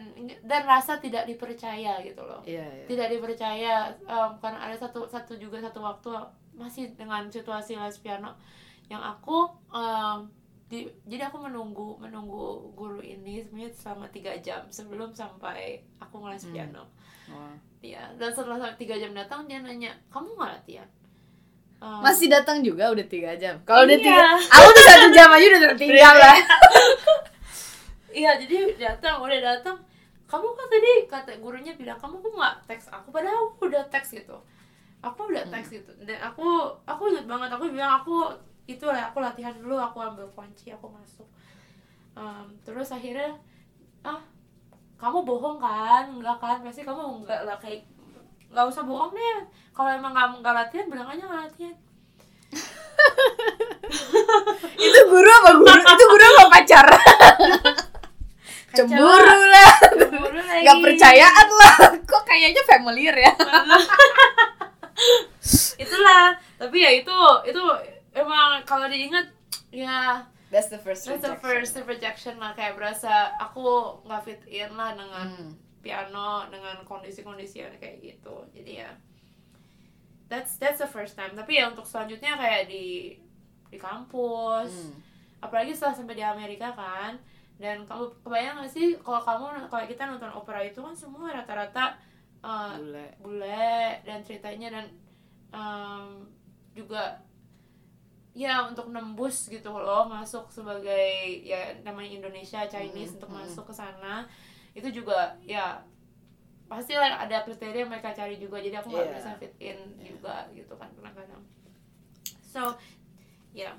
[0.48, 2.40] dan rasa tidak dipercaya gitu loh.
[2.48, 2.86] Iya iya.
[2.88, 3.74] Tidak dipercaya
[4.08, 6.12] em, karena ada satu satu juga satu waktu
[6.56, 8.32] masih dengan situasi les piano
[8.86, 10.30] yang aku em,
[10.66, 16.46] di, jadi aku menunggu menunggu guru ini sebenarnya selama tiga jam sebelum sampai aku ngeles
[16.46, 16.54] Hmm.
[16.54, 16.84] piano
[17.26, 17.54] Wah.
[17.80, 20.90] Iya, dan setelah tiga jam datang dia nanya, kamu nggak latihan?
[21.78, 24.06] Ehm, masih datang juga udah tiga jam kalau udah Iya.
[24.06, 26.38] tiga aku tuh satu jam aja udah tertinggal lah
[28.16, 29.76] Iya, jadi datang, udah datang.
[30.26, 34.16] Kamu kan tadi kata gurunya bilang kamu kok nggak teks aku, padahal aku udah teks
[34.16, 34.40] gitu.
[35.04, 35.92] Aku udah teks gitu.
[36.00, 36.48] Dan aku
[36.88, 38.32] aku ingat banget aku bilang aku
[38.66, 41.28] itu lah aku latihan dulu, aku ambil kunci, aku masuk.
[42.18, 43.38] Em, terus akhirnya
[44.02, 44.22] ah
[44.98, 46.10] kamu bohong kan?
[46.10, 46.58] Enggak kan?
[46.66, 47.86] Pasti kamu enggak lah kayak
[48.50, 49.46] nggak usah bohong deh.
[49.76, 51.76] Kalau emang kamu nggak latihan, bilang aja nggak latihan.
[54.76, 56.88] itu guru apa guru itu guru apa pacar
[58.76, 60.64] cemburu lah Cemburu lagi.
[60.68, 63.32] nggak percayaan lah kok kayaknya familiar ya
[65.84, 67.62] itulah tapi ya itu itu
[68.16, 69.28] emang kalau diingat
[69.70, 72.56] ya that's the first that's the first rejection lah.
[72.56, 75.52] Kayak berasa aku nggak fit in lah dengan Hmm.
[75.84, 78.42] piano dengan kondisi-kondisi yang kayak gitu.
[78.56, 78.90] Jadi ya
[80.26, 81.36] that's that's the first time.
[81.36, 83.20] Tapi ya untuk selanjutnya kayak di
[83.70, 84.72] di kampus.
[84.72, 84.98] Hmm.
[85.44, 87.20] apalagi setelah sampai di Amerika kan.
[87.56, 91.96] Dan kamu kebayang gak sih kalau kamu kalau kita nonton opera itu kan semua rata-rata
[92.42, 93.08] uh, bule.
[93.22, 93.72] bule
[94.04, 94.86] dan ceritanya dan
[95.56, 96.28] em,
[96.76, 97.16] juga
[98.36, 101.08] ya untuk nembus gitu loh masuk sebagai
[101.42, 103.38] ya namanya Indonesia Chinese Mhm, untuk mhm.
[103.40, 104.28] masuk ke sana
[104.76, 105.80] itu juga ya
[106.68, 109.16] pasti lah ada kriteria yang mereka cari juga jadi aku nggak Iya.
[109.16, 110.04] bisa fit in Iya.
[110.12, 111.42] juga gitu kan kadang-kadang
[112.44, 112.76] so
[113.56, 113.72] ya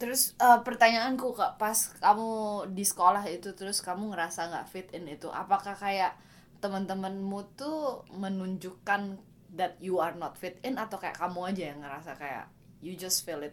[0.00, 2.28] Terus eh, pertanyaanku kak, pas kamu
[2.72, 6.16] di sekolah itu terus kamu ngerasa nggak fit in itu, apakah kayak
[6.64, 9.20] teman-temanmu tuh menunjukkan
[9.52, 12.48] that you are not fit in atau kayak kamu aja yang ngerasa kayak
[12.80, 13.52] you just feel it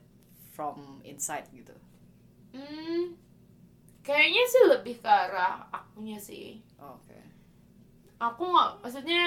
[0.57, 1.75] from inside gitu?
[2.55, 3.13] hmm,
[4.01, 7.17] kayaknya sih lebih ke arah akunya sih Oke.
[8.17, 9.21] aku nggak maksudnya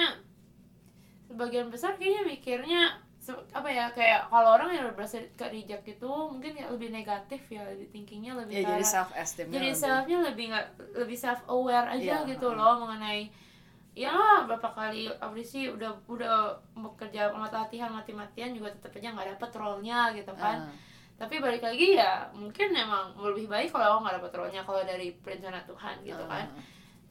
[1.31, 2.81] sebagian besar kayaknya mikirnya
[3.53, 7.61] apa ya kayak kalau orang yang berasa ke reject itu mungkin ya lebih negatif ya
[7.69, 9.47] lebih thinkingnya lebih Ya ke jadi self esteem.
[9.53, 10.67] jadi selfnya lebih nggak
[11.05, 13.29] lebih self aware aja Iya, gitu loh mengenai
[13.93, 19.99] ya berapa kali audisi udah udah bekerja latihan mati-matian juga tetap aja nggak dapet role-nya
[20.17, 20.57] gitu kan
[21.21, 25.13] tapi balik lagi ya mungkin emang lebih baik kalau aku nggak dapet role-nya kalau dari
[25.21, 26.49] rencana Tuhan gitu kan.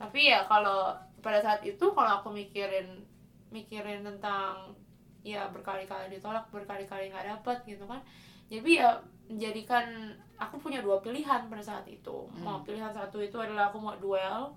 [0.03, 0.91] Tapi ya kalau
[1.23, 3.07] pada saat itu kalau aku mikirin
[3.55, 4.75] mikirin tentang
[5.23, 8.03] ya berkali-kali ditolak berkali-kali nggak dapat gitu kan.
[8.51, 8.99] Jadi ya
[9.31, 10.11] menjadikan
[10.43, 12.27] aku punya dua pilihan pada saat itu.
[12.43, 14.51] Mau pilihan satu itu adalah aku mau duel.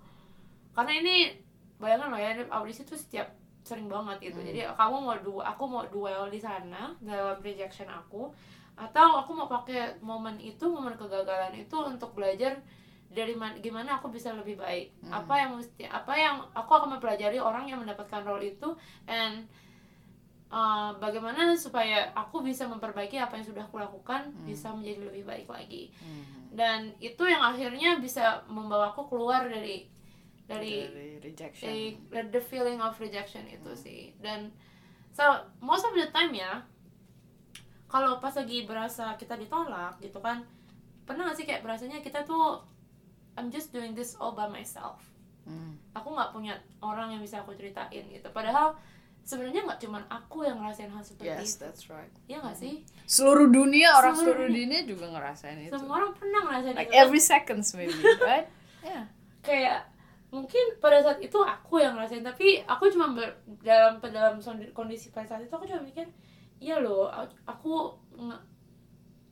[0.73, 1.37] Karena ini
[1.77, 3.29] bayangkan loh ya audisi tuh setiap
[3.63, 4.43] sering banget gitu.
[4.43, 4.47] Hmm.
[4.51, 8.27] jadi kamu mau du aku mau duel di sana dalam rejection aku
[8.75, 12.57] atau aku mau pakai momen itu momen kegagalan itu untuk belajar
[13.07, 15.13] dari man- gimana aku bisa lebih baik Hmm.
[15.15, 18.73] apa yang mesti apa yang aku akan mempelajari orang yang mendapatkan role itu
[19.05, 19.45] and
[20.49, 24.45] uh, bagaimana supaya aku bisa memperbaiki apa yang sudah aku lakukan Hmm.
[24.45, 26.23] bisa menjadi lebih baik lagi Mhm.
[26.51, 29.85] dan itu yang akhirnya bisa membawa aku keluar dari
[30.43, 31.63] dari Dari rejection.
[31.63, 31.85] dari
[32.27, 33.79] the feeling of rejection itu Hmm.
[33.79, 34.49] sih dan
[35.09, 35.23] so
[35.59, 36.65] most of the time ya
[37.93, 40.41] kalau pas lagi berasa kita ditolak gitu kan
[41.03, 42.57] pernah gak sih kayak berasanya kita tuh
[43.33, 44.97] I'm just doing this all by myself
[45.43, 45.75] Hmm.
[45.91, 48.79] aku nggak punya orang yang bisa aku ceritain gitu padahal
[49.21, 52.07] sebenarnya nggak cuman aku yang ngerasain hal seperti Yes, itu that's right.
[52.25, 55.75] ya nggak sih Seluruh dunia orang Seluruh seluruh dunia juga ngerasain itu.
[55.75, 57.91] semua orang pernah ngerasain Like itu every seconds maybe,
[58.23, 58.47] right?
[58.79, 59.03] Yeah.
[59.39, 59.83] kayak
[60.31, 64.39] mungkin pada saat itu aku yang ngerasain tapi aku cuma ber- dalam dalam
[64.71, 66.07] kondisi pada saat itu aku cuma mikir
[66.63, 67.11] iya loh
[67.43, 67.91] aku-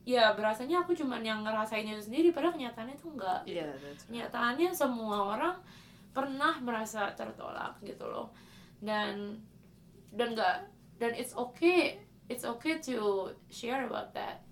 [0.04, 3.98] ya berasanya aku cuma yang ngerasainnya itu sendiri padahal kenyataannya itu enggak Yeah, right.
[4.02, 5.54] kenyataannya semua orang
[6.10, 8.28] pernah merasa tertolak gitu loh
[8.78, 9.38] dan
[10.10, 10.56] dan nggak
[10.98, 12.98] dan it's okay it's okay to
[13.48, 14.42] share about that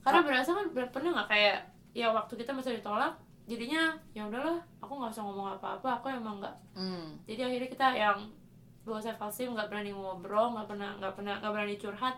[0.00, 1.58] karena berasa kan pernah nggak kayak
[1.92, 6.38] ya waktu kita masih ditolak jadinya ya udahlah aku nggak usah ngomong apa-apa aku emang
[6.38, 7.16] nggak Hmm.
[7.24, 8.18] jadi akhirnya kita yang
[8.88, 12.16] dua saya pasif nggak berani ngobrol nggak pernah nggak pernah nggak berani curhat.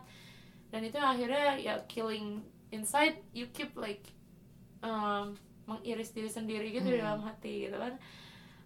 [0.71, 2.39] Dan itu akhirnya ya killing
[2.71, 4.07] inside you keep like
[4.87, 5.35] um,
[5.67, 7.07] mengiris diri sendiri gitu di Hmm.
[7.19, 7.95] dalam hati gitu kan.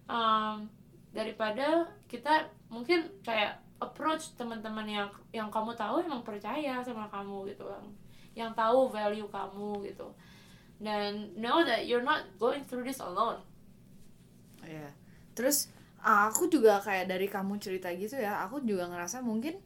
[0.05, 0.69] Um,
[1.09, 7.65] daripada kita mungkin kayak approach teman-teman yang yang kamu tahu emang percaya sama kamu gitu
[7.65, 7.83] kan.
[8.37, 10.07] Yang tahu value kamu gitu.
[10.77, 13.41] Dan know that you're not going through this alone.
[14.61, 14.91] Iya.
[15.33, 15.71] Terus
[16.05, 19.57] aku juga kayak dari kamu cerita gitu ya, aku juga ngerasa mungkin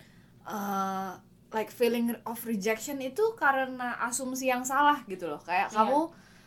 [0.48, 1.20] uh,
[1.52, 5.42] like feeling of rejection itu karena asumsi yang salah gitu loh.
[5.44, 5.84] Kayak Iya.
[5.84, 6.00] kamu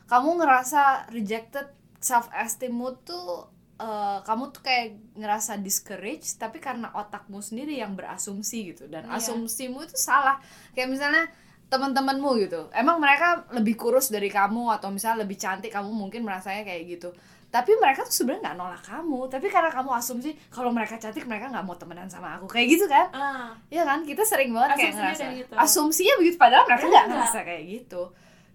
[0.08, 1.66] kamu ngerasa rejected
[2.00, 3.46] self esteemmu tuh
[3.78, 9.20] uh, kamu tuh kayak ngerasa discouraged tapi karena otakmu sendiri yang berasumsi gitu dan Iya.
[9.20, 10.40] asumsimu itu salah.
[10.72, 11.24] Kayak misalnya
[11.68, 12.68] teman-temanmu gitu.
[12.72, 17.10] Emang mereka lebih kurus dari kamu atau misalnya lebih cantik kamu mungkin merasanya kayak gitu
[17.52, 19.28] tapi mereka tuh sebenarnya nggak nolak kamu.
[19.28, 22.48] Tapi karena kamu asumsi kalau mereka cantik mereka nggak mau temenan sama aku.
[22.48, 23.06] Kayak gitu kan?
[23.12, 23.52] Ah.
[23.68, 24.00] Iya kan?
[24.08, 25.52] Kita sering banget kayak Asumsinya ngerasa kayak gitu.
[25.60, 27.06] asumsinya begitu padahal mereka nggak Enggak.
[27.12, 28.02] ngerasa kayak gitu.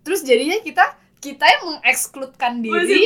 [0.02, 0.86] Terus jadinya kita
[1.18, 2.98] kita yang mengekskludkan diri.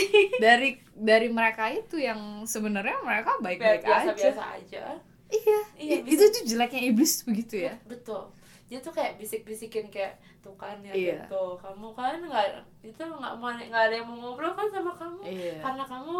[0.44, 4.82] Dari dari mereka itu yang sebenarnya mereka baik-baik aja biasa-biasa aja.
[5.28, 7.74] iya, Iya, itu tuh jeleknya iblis begitu ya.
[7.84, 8.32] Betul
[8.64, 11.28] dia tuh kayak bisik-bisikin kayak tuh kan ya Iya.
[11.28, 12.46] gitu kamu kan nggak
[12.80, 15.20] itu nggak mau nggak ada yang mau ngobrol kan sama kamu.
[15.28, 15.54] Iya.
[15.60, 16.16] Karena kamu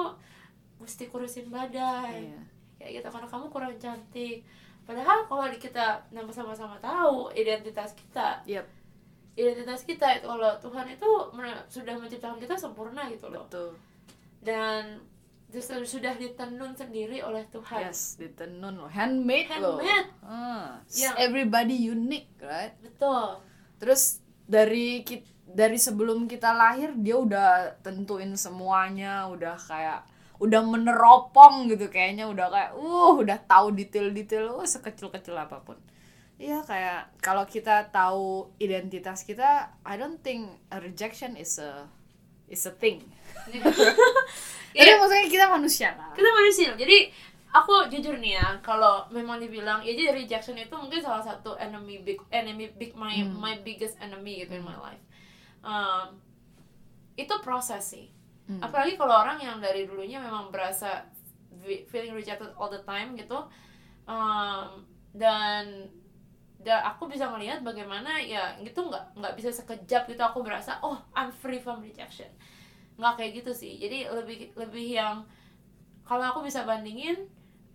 [0.81, 2.41] mesti kurusin badan iya.
[2.77, 4.45] Kayak gitu karena kamu kurang cantik.
[4.85, 8.67] Padahal kalau kita nama sama-sama tahu identitas kita Yep,
[9.35, 11.11] identitas kita itu kalau Tuhan itu
[11.73, 13.49] sudah menciptakan kita sempurna gitu loh.
[13.49, 13.73] Betul.
[14.45, 15.01] Dan
[15.55, 17.87] justru sudah ditenun sendiri oleh Tuhan.
[17.87, 18.91] Yes ditenun loh.
[18.91, 19.79] Handmade, loh.
[19.79, 20.11] Handmade.
[20.21, 22.75] Ah, Yang- everybody unique right?
[22.83, 23.39] Betul.
[23.79, 30.03] Terus dari kit- dari sebelum kita lahir dia udah tentuin semuanya udah kayak
[30.43, 32.27] udah meneropong gitu kayaknya.
[32.27, 35.79] Udah kayak uh udah tahu detail-detail uh, sekecil-kecil apa pun.
[36.35, 41.87] Iya kayak kalau kita tahu identitas kita I don't think a rejection is a
[42.51, 43.07] is a thing
[44.75, 44.99] tapi Iya.
[44.99, 46.99] maksudnya kita manusia lah kita manusia jadi
[47.49, 51.99] aku jujur nih ya kalau memang dibilang ya jadi rejection itu mungkin salah satu enemy
[51.99, 53.39] big enemy big my Hmm.
[53.39, 55.05] my biggest enemy gitu in my life
[55.61, 56.19] um,
[57.15, 58.11] itu proses sih
[58.45, 58.61] Hmm.
[58.61, 61.07] apalagi kalau orang yang dari dulunya memang berasa
[61.57, 63.39] fe- feeling rejected all the time gitu
[64.05, 64.85] um,
[65.15, 65.89] dan
[66.59, 70.97] dan aku bisa melihat bagaimana ya gitu nggak nggak bisa sekejap gitu aku berasa oh
[71.13, 72.29] I'm free from rejection
[72.99, 73.79] nggak kayak gitu sih.
[73.79, 75.27] Jadi lebih lebih yang
[76.05, 77.27] kalau aku bisa bandingin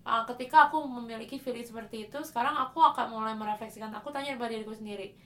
[0.05, 4.53] uh, ketika aku memiliki feeling seperti itu sekarang aku akan mulai merefleksikan aku tanya pada
[4.53, 5.17] diriku sendiri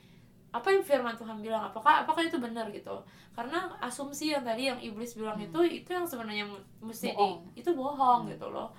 [0.54, 1.66] apa yang firman Tuhan bilang?
[1.66, 2.70] Apakah apakah itu benar?
[2.70, 2.94] Gitu.
[3.34, 6.46] Karena asumsi yang tadi yang iblis bilang itu itu yang sebenarnya
[6.78, 7.28] mesti di
[7.58, 8.70] itu bohong gitu loh.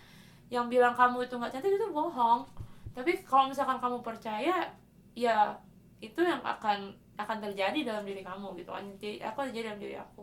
[0.54, 2.46] Yang bilang kamu itu nggak cantik itu bohong.
[2.94, 4.70] Tapi kalau misalkan kamu percaya
[5.18, 5.58] ya
[5.98, 8.70] itu yang akan akan terjadi dalam diri kamu gitu.
[8.70, 10.22] Kan jadi aku terjadi dalam diri aku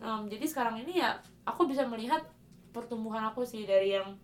[0.00, 1.12] Em, jadi sekarang ini ya
[1.44, 2.24] aku bisa melihat
[2.72, 4.16] pertumbuhan aku sih dari yang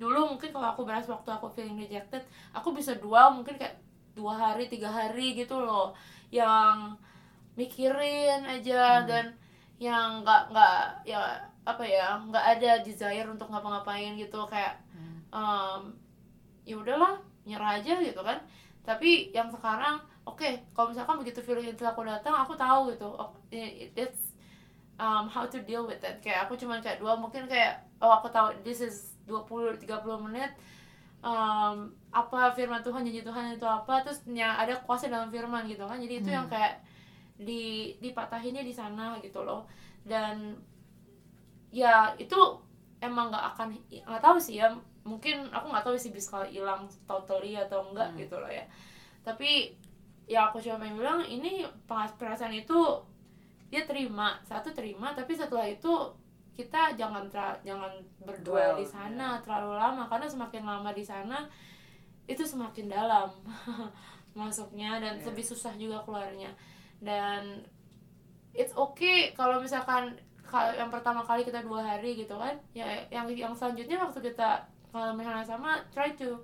[0.00, 3.78] dulu mungkin kalau aku berasa waktu aku feeling rejected aku bisa dua mungkin kayak
[4.18, 5.94] dua hari tiga hari gitu loh.
[6.32, 6.98] Yang
[7.54, 9.26] mikirin aja dan
[9.78, 11.20] yang nggak nggak ya
[11.62, 14.42] apa ya nggak ada desire untuk ngapa-ngapain gitu.
[14.50, 14.80] Kayak
[15.30, 15.94] em,
[16.66, 18.42] ya udahlah nyerah aja gitu kan.
[18.82, 23.06] Tapi yang sekarang oke kalau misalkan begitu feeling itu aku datang aku tahu gitu.
[23.06, 24.31] Oh, it- it's
[25.02, 26.22] um, how to deal with it.
[26.22, 30.54] Kayak aku cuma kayak dua mungkin kayak oh aku tahu this is 20 30 menit.
[31.22, 34.06] Um, apa firman Tuhan janji Tuhan itu apa?
[34.06, 35.98] Terus yang ada kuasa dalam firman gitu kan.
[35.98, 36.78] Jadi itu yang kayak
[37.34, 39.66] di dipatahinnya di sana gitu loh.
[40.06, 40.54] Dan
[41.74, 42.38] ya itu
[43.02, 44.70] emang nggak akan nggak tahu sih ya.
[45.02, 48.62] Mungkin aku nggak tahu sih bisa hilang totally atau enggak gitu loh ya.
[49.26, 49.74] Tapi
[50.30, 52.78] ya aku cuma pengen bilang ini perasaan itu
[53.72, 55.88] dia terima satu terima tapi setelah itu
[56.52, 57.88] kita jangan tra- jangan
[58.20, 61.48] berdua di sana terlalu lama karena semakin lama di sana
[62.28, 63.32] itu semakin dalam
[64.36, 65.32] masuknya dan Iya.
[65.32, 66.52] lebih susah juga keluarnya
[67.00, 67.64] dan
[68.52, 70.12] it's okay kalau misalkan
[70.44, 74.60] kalau yang pertama kali kita dua hari gitu kan ya yang yang selanjutnya waktu kita
[74.92, 76.36] hal yang sama try to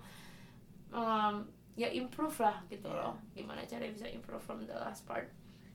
[0.89, 1.45] um,
[1.77, 2.97] ya improve lah gitu Iya.
[2.99, 5.29] loh gimana cara bisa improve from the last part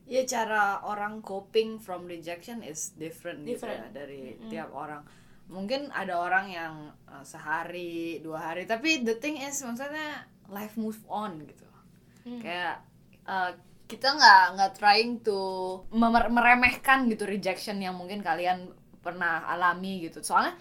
[0.04, 3.92] Ya cara orang coping from rejection is different, gitu ya Different.
[3.92, 4.50] dari Mm-mm.
[4.52, 5.02] tiap orang.
[5.44, 10.96] mungkin ada orang yang uh, sehari dua hari tapi the thing is maksudnya life move
[11.04, 11.68] on gitu
[12.24, 12.40] Hmm.
[12.40, 12.80] kayak
[13.28, 13.52] uh,
[13.84, 15.36] kita nggak nggak trying to
[15.92, 18.72] meremehkan gitu rejection yang mungkin kalian
[19.04, 20.56] pernah alami gitu soalnya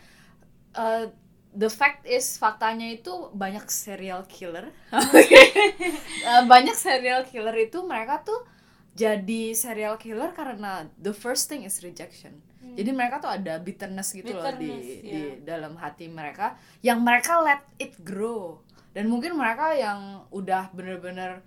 [0.76, 1.08] uh,
[1.56, 8.44] the fact is faktanya itu banyak serial killer Uh, banyak serial killer itu mereka tuh
[8.94, 12.38] jadi serial killer karena the first thing is rejection.
[12.64, 15.36] Jadi mereka tuh ada bitterness gitu loh di Bitterness, di ya.
[15.44, 18.64] dalam hati mereka yang mereka let it grow.
[18.96, 21.44] Dan mungkin mereka yang udah bener-bener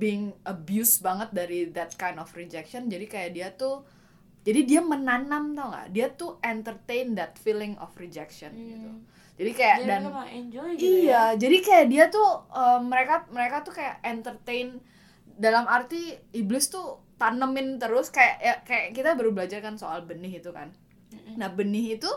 [0.00, 3.82] being abused banget dari that kind of rejection jadi kayak dia tuh
[4.46, 5.88] jadi dia menanam tau nggak?
[5.92, 8.90] Dia tuh entertain that feeling of rejection gitu.
[9.38, 10.02] Jadi kayak Jadi dan
[10.34, 10.98] enjoy gitu ya.
[10.98, 14.80] iya jadi kayak dia tuh eh, mereka mereka tuh kayak entertain
[15.38, 20.38] dalam arti iblis tuh tanemin terus kayak ya, kayak kita baru belajar kan soal benih
[20.38, 20.70] itu kan.
[21.38, 22.10] Nah benih itu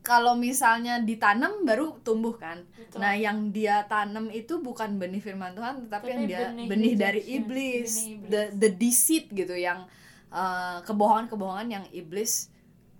[0.00, 2.64] kalau misalnya ditanam baru tumbuh kan.
[2.72, 3.04] Betul.
[3.04, 6.92] nah yang dia tanam itu bukan benih firman Tuhan tetapi Tapi yang dia benih benih,
[6.96, 8.30] dari rejection, iblis, benih iblis.
[8.32, 9.84] the the deceit gitu yang
[10.32, 12.48] eh, kebohongan-kebohongan yang iblis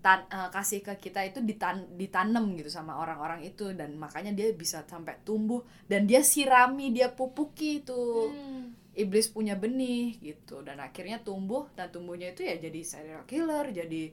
[0.04, 3.72] tan- eh, kasih ke kita itu ditan ditanam gitu sama orang-orang itu.
[3.72, 5.64] Dan makanya dia bisa sampai tumbuh.
[5.88, 8.28] Dan dia sirami dia pupuki itu.
[8.28, 8.67] Hmm.
[8.98, 10.66] Iblis punya benih gitu.
[10.66, 14.10] Dan akhirnya tumbuh dan tumbuhnya itu ya jadi serial killer jadi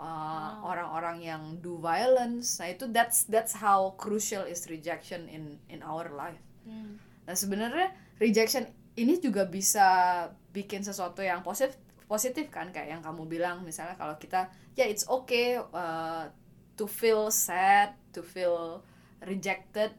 [0.00, 2.56] uh, orang-orang yang do violence.
[2.56, 6.40] Nah itu that's that's how crucial is rejection in in our life.
[6.62, 6.94] Hmm.
[7.26, 7.90] nah sebenarnya
[8.22, 8.62] rejection
[8.94, 9.86] ini juga bisa
[10.54, 11.74] bikin sesuatu yang positif
[12.06, 12.70] positif kan?
[12.70, 16.28] Kayak yang kamu bilang misalnya kalau kita ya it's okay uh,
[16.76, 18.84] to feel sad to feel
[19.24, 19.92] rejected.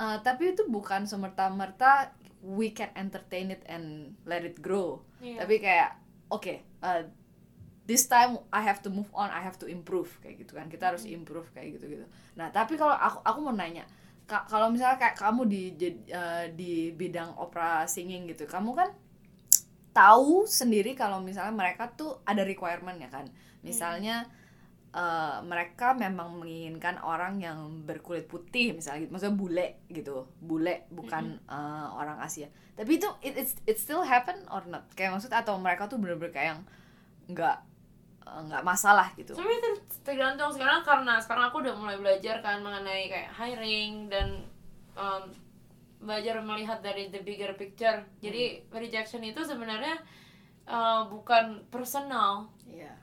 [0.00, 4.98] Uh, tapi itu bukan semerta-merta we can entertain it and let it grow.
[5.22, 5.46] Iya.
[5.46, 5.94] tapi kayak
[6.28, 6.50] oke
[6.82, 7.06] uh,
[7.86, 10.66] this time I have to move on I have to improve kayak gitu kan.
[10.66, 13.86] Kita harus improve kayak gitu gitu nah tapi kalau aku aku mau nanya
[14.26, 15.62] ka- kalau misalnya kayak kamu di
[16.10, 18.90] uh, di bidang opera singing gitu kamu kan
[19.92, 23.28] tahu sendiri kalau misalnya mereka tuh ada requirement ya kan
[23.60, 24.24] misalnya
[24.92, 29.12] uh, mereka memang menginginkan orang yang berkulit putih misalnya gitu.
[29.12, 30.28] Maksudnya bule gitu.
[30.38, 32.48] Bule bukan uh, orang Asia.
[32.72, 34.88] Tapi itu it, it's- it still happen or not?
[34.96, 36.60] Kayak maksud atau mereka tuh bener-bener kayak yang
[37.32, 37.56] nggak
[38.24, 39.36] uh, nggak masalah gitu?
[39.36, 40.48] Tapi ter- tergantung.
[40.52, 44.40] Sekarang karena sekarang aku udah mulai belajar kan mengenai kayak hiring dan
[44.96, 45.28] um,
[46.02, 48.02] belajar melihat dari the bigger picture.
[48.18, 50.00] Jadi rejection itu sebenarnya
[50.66, 52.50] uh, bukan personal.
[52.66, 53.01] Iya.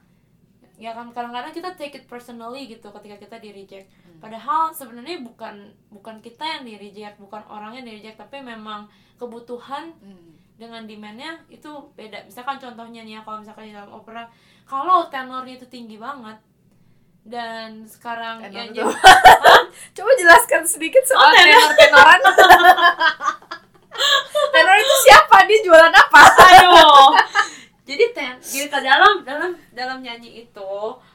[0.79, 3.91] Ya kan kadang-kadang kita take it personally gitu ketika kita di reject.
[4.17, 5.55] Padahal sebenarnya bukan
[5.89, 10.39] bukan kita yang di reject, bukan orang yang di reject, tapi memang kebutuhan Hmm.
[10.55, 12.23] dengan demandnya itu beda.
[12.25, 14.23] Misalkan contohnya nih ya kalau misalkan di dalam opera
[14.63, 16.39] kalau tenornya itu tinggi banget
[17.21, 18.83] dan sekarang Tenor ya
[19.95, 21.51] coba jelaskan sedikit Oh, soal tenor.
[21.51, 22.19] tenor tenoran.
[24.49, 25.43] Tenor itu siapa?
[25.43, 26.21] Dia jualan apa?
[26.23, 27.11] Aduh
[27.89, 30.73] jadi ten jadi ke dalam dalam dalam nyanyi itu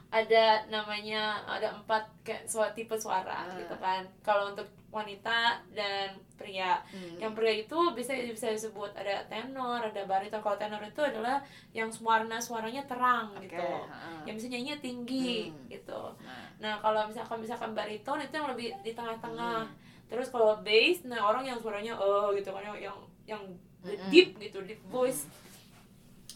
[0.08, 3.54] ada namanya ada empat kayak suara tipe suara Ah.
[3.54, 5.38] gitu kan kalau untuk wanita
[5.70, 7.18] dan pria Hmm.
[7.18, 11.90] yang pria itu bisa bisa disebut ada tenor ada bariton kalau tenor itu adalah yang
[11.98, 14.22] warna suaranya terang Oke, gitu ha-ha.
[14.22, 15.66] yang bisa nyanyinya tinggi Hmm.
[15.68, 16.46] gitu Nah.
[16.56, 19.74] nah kalau misalkan misalkan bariton itu yang lebih di tengah-tengah Hmm.
[20.06, 23.42] terus kalau bass nah orang yang suaranya oh gitu kan yang yang
[23.82, 24.08] Mm-mm.
[24.08, 25.26] deep gitu deep voice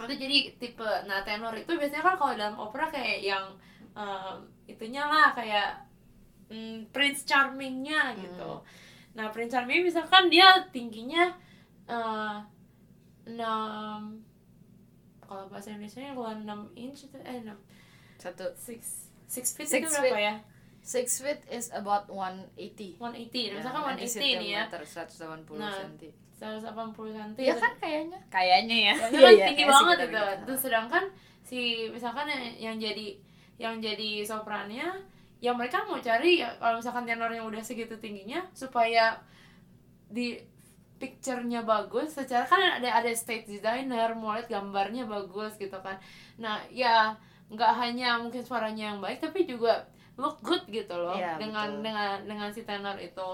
[0.04, 3.44] itu jadi tipe nah tenor itu biasanya kan kalau dalam opera kayak yang
[3.92, 5.82] em, itunya lah kayak
[6.46, 8.62] mm, prince charmingnya gitu.
[9.14, 11.34] Nah prince charming misalkan dia tingginya
[11.86, 12.36] eh,
[13.26, 14.22] enam
[15.20, 17.52] kalau bahasa Indonesia nya kalau 6 inch itu eh 6
[18.16, 18.44] satu.
[18.56, 20.24] six six feet Six itu berapa feet.
[20.24, 20.34] ya?
[20.80, 24.64] Six feet is about 180 180 misalkan 180 nih ya.
[24.72, 29.64] 180 Nah, cm 180 cm Iya kan kayaknya kayaknya ya Ya, Iya, kan iya, tinggi
[29.66, 30.06] kayak banget gitu.
[30.08, 30.24] gitu.
[30.46, 31.04] Terus sedangkan
[31.42, 33.08] si misalkan yang, yang jadi
[33.58, 34.86] yang jadi soprannya
[35.38, 39.18] yang mereka mau cari ya kalau misalkan tenor yang udah segitu tingginya supaya
[40.10, 40.38] di
[40.98, 45.94] picture-nya bagus secara kan ada ada stage designer mau lihat gambarnya bagus gitu kan
[46.38, 47.14] nah ya
[47.48, 49.86] nggak hanya mungkin suaranya yang baik tapi juga
[50.18, 51.82] look good gitu loh Iya, dengan betul.
[51.86, 53.28] dengan dengan si tenor itu.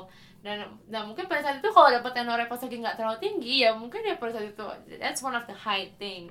[0.44, 3.72] Dan dan mungkin pada saat itu kalau dapet tenornya pas lagi nggak terlalu tinggi ya
[3.72, 4.66] mungkin ya pada saat itu
[5.00, 6.28] that's one of the high thing.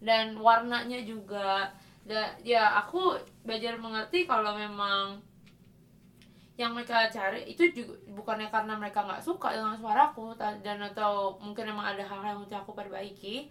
[0.00, 1.68] Dan warnanya juga
[2.08, 5.20] da, ya aku belajar mengerti kalau memang
[6.60, 11.72] yang mereka cari itu juga bukannya karena mereka nggak suka dengan suaraku dan atau mungkin
[11.72, 13.48] emang ada hal-hal yang harus aku perbaiki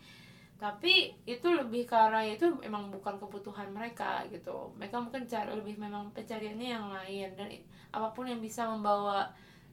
[0.61, 4.69] tapi itu lebih ke arah itu emang bukan kebutuhan mereka gitu.
[4.77, 7.33] Mereka mungkin cari lebih memang pencariannya yang lain.
[7.33, 7.49] Dan
[7.89, 9.25] apa pun yang bisa membawa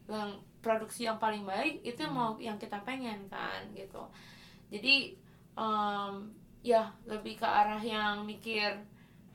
[0.08, 4.00] yang produksi yang paling baik itu yang mau yang kita pengen kan gitu.
[4.72, 5.12] Jadi
[5.60, 6.12] em,
[6.64, 8.72] ya lebih ke arah yang mikir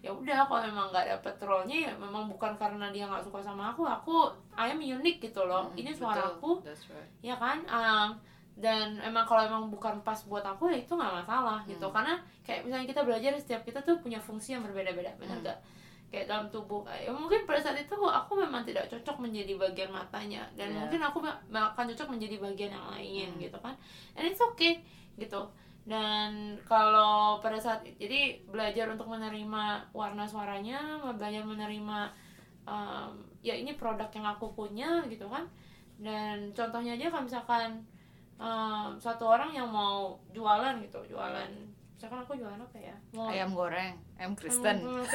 [0.02, 3.72] ya udah kalau emang nggak dapet role-nya ya memang bukan karena dia nggak suka sama
[3.72, 4.28] aku aku
[4.58, 5.70] I am unique gitu loh.
[5.70, 6.10] Hmm, ini betul.
[6.10, 7.08] suaraku That's right.
[7.22, 7.62] ya kan?
[7.70, 11.96] Em, dan emang kalau emang bukan pas buat aku ya itu nggak masalah gitu Hmm.
[11.96, 15.44] karena kayak misalnya kita belajar setiap kita tuh punya fungsi yang berbeda-beda benar Hmm.
[15.44, 15.60] nggak
[16.14, 20.46] kayak dalam tubuh ya mungkin pada saat itu aku memang tidak cocok menjadi bagian matanya
[20.54, 20.86] dan Iya.
[20.86, 21.18] mungkin aku
[21.50, 23.42] akan cocok menjadi bagian yang lain Hmm.
[23.42, 23.74] gitu kan
[24.14, 24.86] and it's okay
[25.18, 25.50] gitu
[25.84, 30.80] dan kalau pada saat jadi belajar untuk menerima warna suaranya
[31.12, 32.14] belajar menerima
[32.64, 35.44] em, ya ini produk yang aku punya gitu kan
[35.98, 37.84] dan contohnya aja kalau misalkan
[38.36, 41.50] em, satu orang yang mau jualan gitu jualan
[41.94, 44.78] misalkan aku jualan apa ya mau Ayam goreng, ayam Kristen.
[44.78, 45.04] Hmm,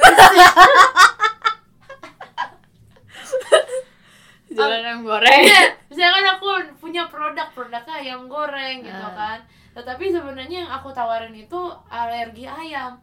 [4.49, 5.41] Jualan ayam goreng.
[5.45, 6.47] Iya, misalkan aku
[6.81, 9.13] punya produk produknya ayam goreng gitu Ah.
[9.13, 9.39] kan
[9.69, 12.97] tetapi sebenarnya yang aku tawarin itu alergi ayam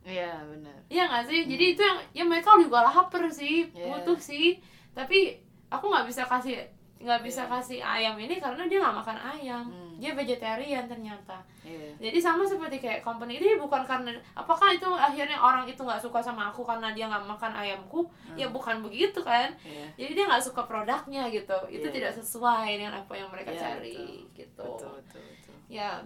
[0.00, 0.78] Iya, benar.
[0.86, 1.40] Iya nggak sih?
[1.44, 3.90] Jadi itu yang ya mereka juga lapar sih, Iya.
[3.90, 4.54] butuh sih.
[4.94, 5.34] Tapi
[5.66, 6.62] aku nggak bisa kasih
[6.96, 7.50] nggak bisa Iya.
[7.52, 9.64] kasih ayam ini karena dia nggak makan ayam.
[9.68, 9.94] Hmm.
[9.96, 11.36] Dia vegetarian ternyata.
[11.60, 11.92] Iya.
[12.00, 16.18] Jadi sama seperti kayak company ini bukan karena apakah itu akhirnya orang itu nggak suka
[16.18, 18.08] sama aku karena dia nggak makan ayamku?
[18.32, 19.52] Ya bukan begitu kan.
[19.60, 19.92] Iya.
[19.98, 21.56] Jadi dia nggak suka produknya gitu.
[21.68, 21.94] Itu Iya.
[21.94, 25.54] tidak sesuai dengan apa yang mereka Iya, cari gitu Betul, betul, betul.
[25.68, 26.00] ya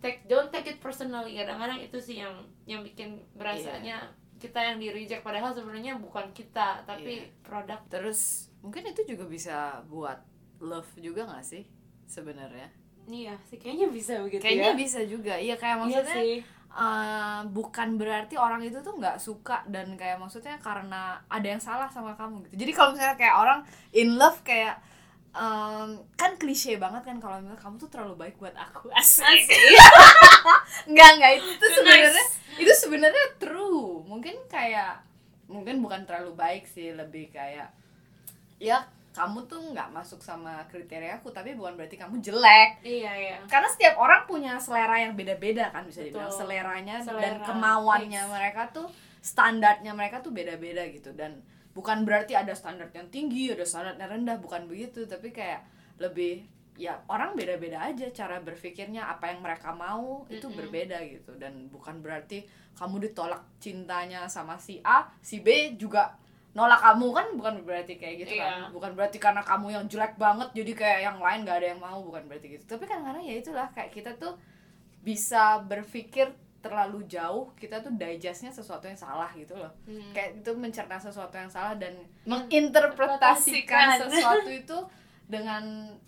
[0.00, 2.32] take don't take it personally kadang-kadang itu sih yang
[2.64, 4.00] yang bikin berasanya
[4.40, 7.30] kita yang di reject padahal sebenarnya bukan kita tapi Iya.
[7.44, 9.56] produk Terus mungkin itu juga bisa
[9.88, 10.20] buat
[10.60, 11.64] love juga gak sih
[12.04, 12.68] sebenarnya?
[13.08, 15.34] iya sih kayaknya bisa begitu Kayaknya ya bisa juga.
[15.34, 16.34] Iya kayak iya maksudnya sih
[16.70, 21.90] eh, bukan berarti orang itu tuh nggak suka dan kayak maksudnya karena ada yang salah
[21.90, 22.62] sama kamu gitu.
[22.62, 24.78] Jadi kalau misalnya kayak orang in love kayak
[25.34, 29.42] em, kan klise banget kan kalau misalnya kamu tuh terlalu baik buat aku asik.
[30.86, 31.76] Enggak enggak itu tuh Nice.
[31.82, 32.24] sebenarnya
[32.60, 34.04] itu sebenarnya true.
[34.06, 35.02] Mungkin kayak
[35.50, 37.74] mungkin bukan terlalu baik sih lebih kayak
[38.60, 43.36] ya kamu tuh nggak masuk sama kriteria aku tapi bukan berarti kamu jelek iya iya
[43.50, 46.46] karena setiap orang punya selera yang beda-beda kan bisa dibilang Betul.
[46.46, 48.30] seleranya dan Selera, kemauannya fix.
[48.30, 48.86] mereka tuh
[49.18, 51.42] standarnya mereka tuh beda-beda gitu dan
[51.74, 55.66] bukan berarti ada standar yang tinggi ada standar yang rendah bukan begitu tapi kayak
[55.98, 56.46] lebih
[56.78, 60.58] ya orang beda-beda aja cara berpikirnya apa yang mereka mau itu Mm-mm.
[60.64, 62.46] berbeda gitu dan bukan berarti
[62.78, 66.16] kamu ditolak cintanya sama si A si B juga
[66.50, 68.70] nolak kamu kan bukan berarti kayak gitu kan Iya.
[68.70, 71.98] bukan berarti karena kamu yang jelek banget jadi kayak yang lain gak ada yang mau
[72.00, 74.34] bukan berarti gitu tapi kadang-kadang ya itulah kayak kita tuh
[75.00, 76.26] bisa berpikir
[76.60, 80.10] terlalu jauh kita tuh digestnya sesuatu yang salah gitu loh Hmm.
[80.10, 81.94] kayak itu mencerna sesuatu yang salah dan
[82.26, 82.44] Interpretasikan.
[82.50, 84.78] menginterpretasikan sesuatu itu
[85.24, 85.62] dengan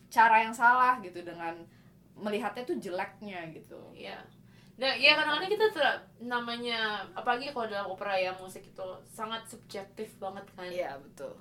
[0.09, 1.55] cara yang salah gitu dengan
[2.15, 4.19] melihatnya tuh jeleknya gitu Iya.
[4.83, 6.81] Dan ya kadang-kadang kita ter- namanya
[7.13, 10.67] apalagi kalau dalam opera ya musik itu sangat subjektif banget kan.
[10.67, 11.39] iya betul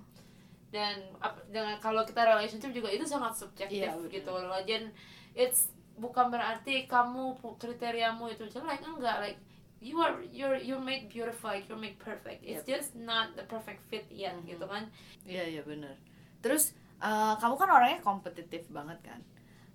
[0.69, 4.13] Dan ap- dengan kalau kita relationship juga itu sangat subjektif Iya, betul.
[4.13, 4.61] gitu loh.
[4.61, 4.93] Dan
[5.33, 7.23] it's bukan berarti kamu
[7.57, 9.39] kriteriamu itu jelek enggak like
[9.79, 12.39] you are you're you're made beautiful, like, you're made perfect.
[12.41, 14.45] It's just not the perfect fit yet Mhm.
[14.47, 14.85] gitu kan.
[15.23, 15.97] iya iya benar
[16.39, 19.17] terus eh, kamu kan orangnya kompetitif banget kan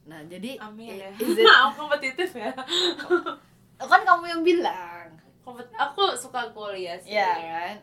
[0.03, 1.11] nah jadi Amin ya.
[1.13, 2.55] is it- Aku kompetitif ya.
[3.77, 5.13] Kan kamu yang bilang
[5.77, 7.15] aku suka kuliah sih.
[7.15, 7.77] Iya kan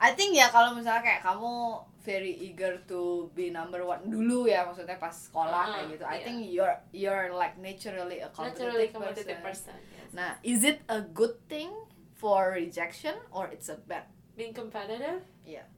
[0.00, 4.64] I think ya kalau misalnya kayak kamu very eager to be number one dulu ya
[4.64, 6.24] maksudnya pas sekolah Uh-uh, kayak gitu I iya.
[6.24, 9.76] think you're you're like naturally a competitive, Naturally competitive person.
[9.76, 9.92] person.
[9.92, 10.10] yes.
[10.16, 11.68] Nah, is it a good thing
[12.16, 14.08] for rejection or it's a bad?
[14.32, 15.68] Being competitive Yeah.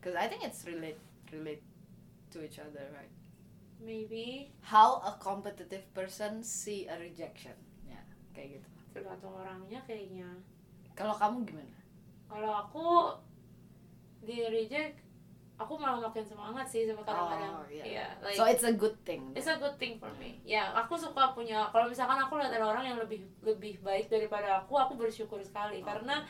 [0.00, 0.96] Because I think it's relate
[1.28, 1.60] relate
[2.32, 3.12] to each other, right?
[3.82, 7.52] maybe How a competitive person see a rejection.
[7.84, 8.00] Ya,
[8.32, 8.68] kayak gitu.
[8.92, 10.28] Tergantung orangnya kayaknya.
[10.92, 11.76] Kalau kamu gimana?
[12.28, 12.86] Kalau aku
[14.22, 15.02] di reject,
[15.56, 17.52] aku malah makin semangat sih sama kadang-kadang.
[17.54, 17.82] Oh, iya.
[17.84, 19.32] Iya, like so it's a good thing.
[19.32, 20.38] it's a good thing for me.
[20.42, 21.66] Ya, aku suka punya.
[21.68, 25.80] Kalau misalkan aku lihat ada orang yang lebih lebih baik daripada aku, aku bersyukur sekali
[25.80, 25.86] Oh.
[25.86, 26.22] karena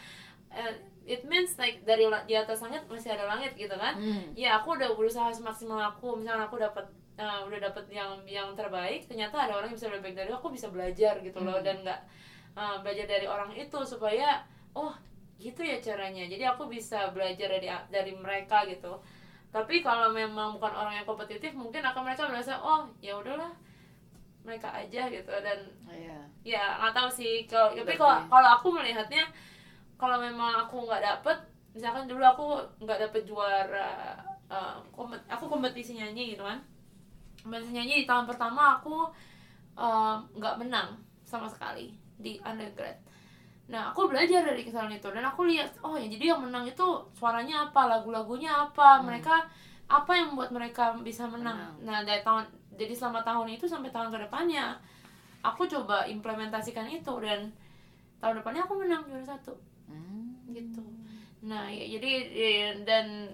[0.48, 0.72] eh,
[1.04, 3.96] it means like dari di atas langit masih ada langit gitu kan.
[3.96, 4.32] Hmm.
[4.34, 6.84] ya aku udah berusaha semaksimal aku misalnya aku dapat
[7.16, 10.40] eh, udah dapat yang yang terbaik ternyata ada orang yang bisa lebih baik dari aku
[10.42, 11.64] aku bisa belajar gitu loh Hmm.
[11.64, 12.00] dan nggak
[12.52, 14.44] eh, belajar dari orang itu supaya
[14.76, 14.92] oh
[15.40, 16.24] gitu ya caranya.
[16.30, 19.00] Jadi aku bisa belajar dari dari mereka gitu.
[19.52, 23.52] Tapi kalau memang bukan orang yang kompetitif mungkin akan mereka merasa oh ya udahlah
[24.46, 25.28] mereka aja gitu.
[25.28, 25.58] Dan
[25.90, 26.18] Iya.
[26.42, 27.44] ya nggak tahu sih.
[27.50, 29.28] Kalau tapi kalau kalau aku melihatnya
[30.00, 31.36] kalau memang aku nggak dapet
[31.76, 32.46] misalkan dulu aku
[32.84, 34.16] nggak dapet juara
[34.48, 36.60] eh, kompet- aku kompetisi nyanyi gitu kan.
[37.42, 39.10] Kompetisi nyanyi di tahun pertama aku
[39.76, 40.96] eh, nggak menang
[41.26, 42.96] sama sekali di undergrad.
[43.68, 46.86] Nah aku belajar dari kesalahan itu dan aku lihat oh ya jadi yang menang itu
[47.12, 49.46] suaranya apa lagu-lagunya apa mereka
[49.90, 51.84] apa yang membuat mereka bisa menang, Menang.
[51.84, 54.80] nah dari tahun jadi selama tahun itu sampai tahun ke depannya
[55.44, 57.52] aku coba implementasikan itu dan
[58.22, 59.52] tahun depannya aku menang juara satu.
[59.90, 60.38] Hmm.
[60.54, 60.80] gitu.
[61.42, 63.28] Nah ya, jadi ya, dan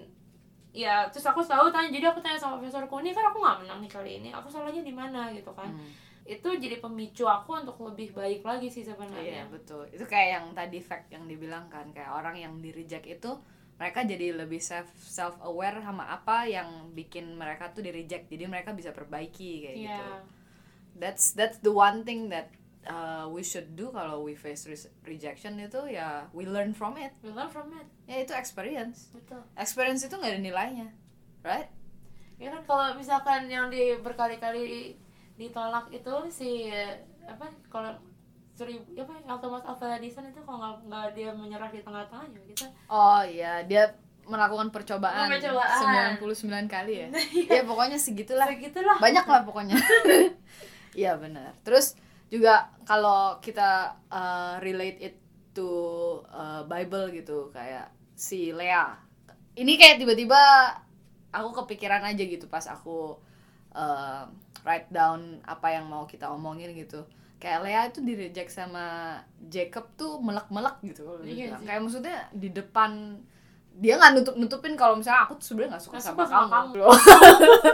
[0.73, 3.79] ya terus aku selalu tanya jadi aku tanya sama profesorku ini kan aku nggak menang
[3.85, 5.29] nih kali ini aku salahnya di mana?
[5.31, 5.69] Gitu kan.
[5.69, 5.89] Hmm.
[6.29, 9.89] Itu jadi pemicu aku untuk lebih baik lagi sih Iya sebenarnya betul.
[9.89, 13.33] Itu kayak yang tadi fact yang dibilang kan kayak orang yang di reject itu
[13.75, 18.29] mereka jadi lebih self self aware sama apa yang bikin mereka tuh di reject.
[18.29, 19.87] Jadi mereka bisa perbaiki kayak Iya.
[19.89, 20.05] gitu.
[20.99, 22.51] That's that's the one thing that
[22.85, 27.15] uh, we should do kalau we face re- rejection itu ya we learn from it.
[27.19, 29.09] we learn from it Ya itu experience.
[29.09, 30.87] betul Experience itu nggak ada nilainya,
[31.41, 31.71] right?
[32.35, 34.95] ya kan kalau misalkan yang di berkali-kali
[35.39, 36.67] ditolak itu si
[37.23, 37.95] apa kalau
[38.51, 42.67] seribu apa Thomas Alva Edison itu kalau nggak nggak dia menyerah di tengah-tengah juga kita
[42.91, 43.95] Oh iya, dia
[44.27, 46.19] melakukan percobaan, Percobaan.
[46.21, 47.07] 99 kali ya.
[47.57, 48.45] ya pokoknya segitulah.
[48.45, 49.79] segitulah banyak lah pokoknya
[50.99, 51.97] iya benar terus
[52.29, 55.15] juga kalau kita uh, relate it
[55.57, 55.65] to
[56.29, 58.93] uh, Bible gitu kayak si Lea
[59.57, 60.37] ini kayak tiba-tiba
[61.33, 63.17] aku kepikiran aja gitu pas aku
[63.73, 64.23] uh,
[64.65, 67.05] write down apa yang mau kita omongin gitu.
[67.39, 69.15] Kayak Lea itu di reject sama
[69.47, 71.63] Jacob tuh melek-melek gitu Iya sih.
[71.63, 73.15] kayak maksudnya di depan
[73.79, 76.83] dia nggak nutup nutupin kalau misalnya aku tuh sebenarnya nggak suka sama, suka sama kamu,
[76.83, 76.87] kamu.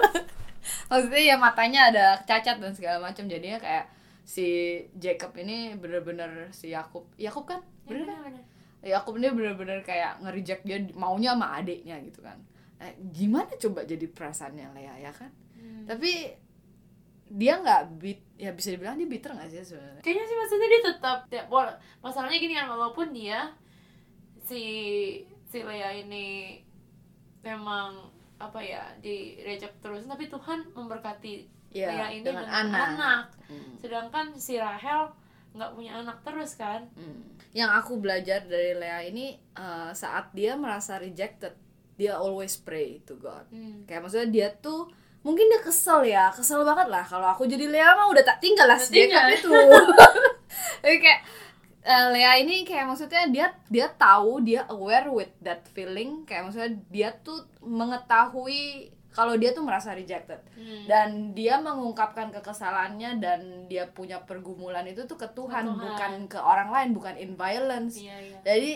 [0.94, 3.26] maksudnya ya matanya ada cacat dan segala macam.
[3.26, 3.90] Jadinya kayak
[4.22, 7.10] si Jacob ini bener-bener si Yakub.
[7.18, 7.62] Yakub kan?
[7.90, 8.22] Bener kan?
[8.22, 8.44] bener
[8.86, 12.38] Yakub ini bener-bener kayak nge-reject dia maunya sama adiknya gitu kan.
[12.78, 15.34] Nah, gimana coba jadi perasaannya Lea ya kan?
[15.56, 15.90] Hmm.
[15.90, 16.30] tapi
[17.26, 20.82] dia nggak bit ya bisa dibilang dia bitter nggak sih sebenarnya kayaknya sih maksudnya dia
[20.86, 21.44] tetap ya,
[22.04, 23.50] masalahnya gini kan walaupun dia
[24.46, 24.64] si
[25.50, 26.60] si Lea ini
[27.42, 32.88] memang apa ya di reject terus tapi Tuhan memberkati Iya, Lea ini dengan dengan, anak.
[32.96, 33.24] anak.
[33.52, 33.74] Hmm.
[33.84, 35.12] sedangkan si Rahel
[35.56, 37.36] nggak punya anak terus kan Hmm.
[37.56, 41.56] Yang aku belajar dari Lea ini uh, saat dia merasa rejected,
[41.96, 43.48] dia always pray to God.
[43.48, 43.88] hmm.
[43.88, 44.92] Kayak maksudnya dia tuh
[45.26, 47.02] mungkin dia kesel ya, kesel banget lah.
[47.02, 49.26] Kalau aku jadi Lea mah udah tak tinggal lah si tinggal.
[49.28, 49.50] itu.
[50.86, 51.22] Tapi kayak
[51.82, 56.24] uh, Lea ini kayak maksudnya dia dia tahu dia aware with that feeling.
[56.24, 60.84] Kayak maksudnya dia tuh mengetahui kalau dia tuh merasa rejected Hmm.
[60.86, 65.80] dan dia mengungkapkan kekesalannya dan dia punya pergumulan itu tuh ke Tuhan, Tuhan.
[65.80, 68.72] bukan ke orang lain bukan in violence iya iya jadi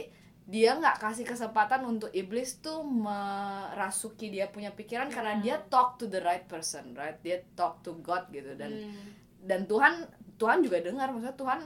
[0.50, 5.43] dia nggak kasih kesempatan untuk iblis tuh merasuki dia punya pikiran karena Hmm.
[5.43, 9.14] dia talk to the right person right dia talk to God gitu dan Hmm.
[9.41, 11.60] dan Tuhan Tuhan juga dengar maksudnya Tuhan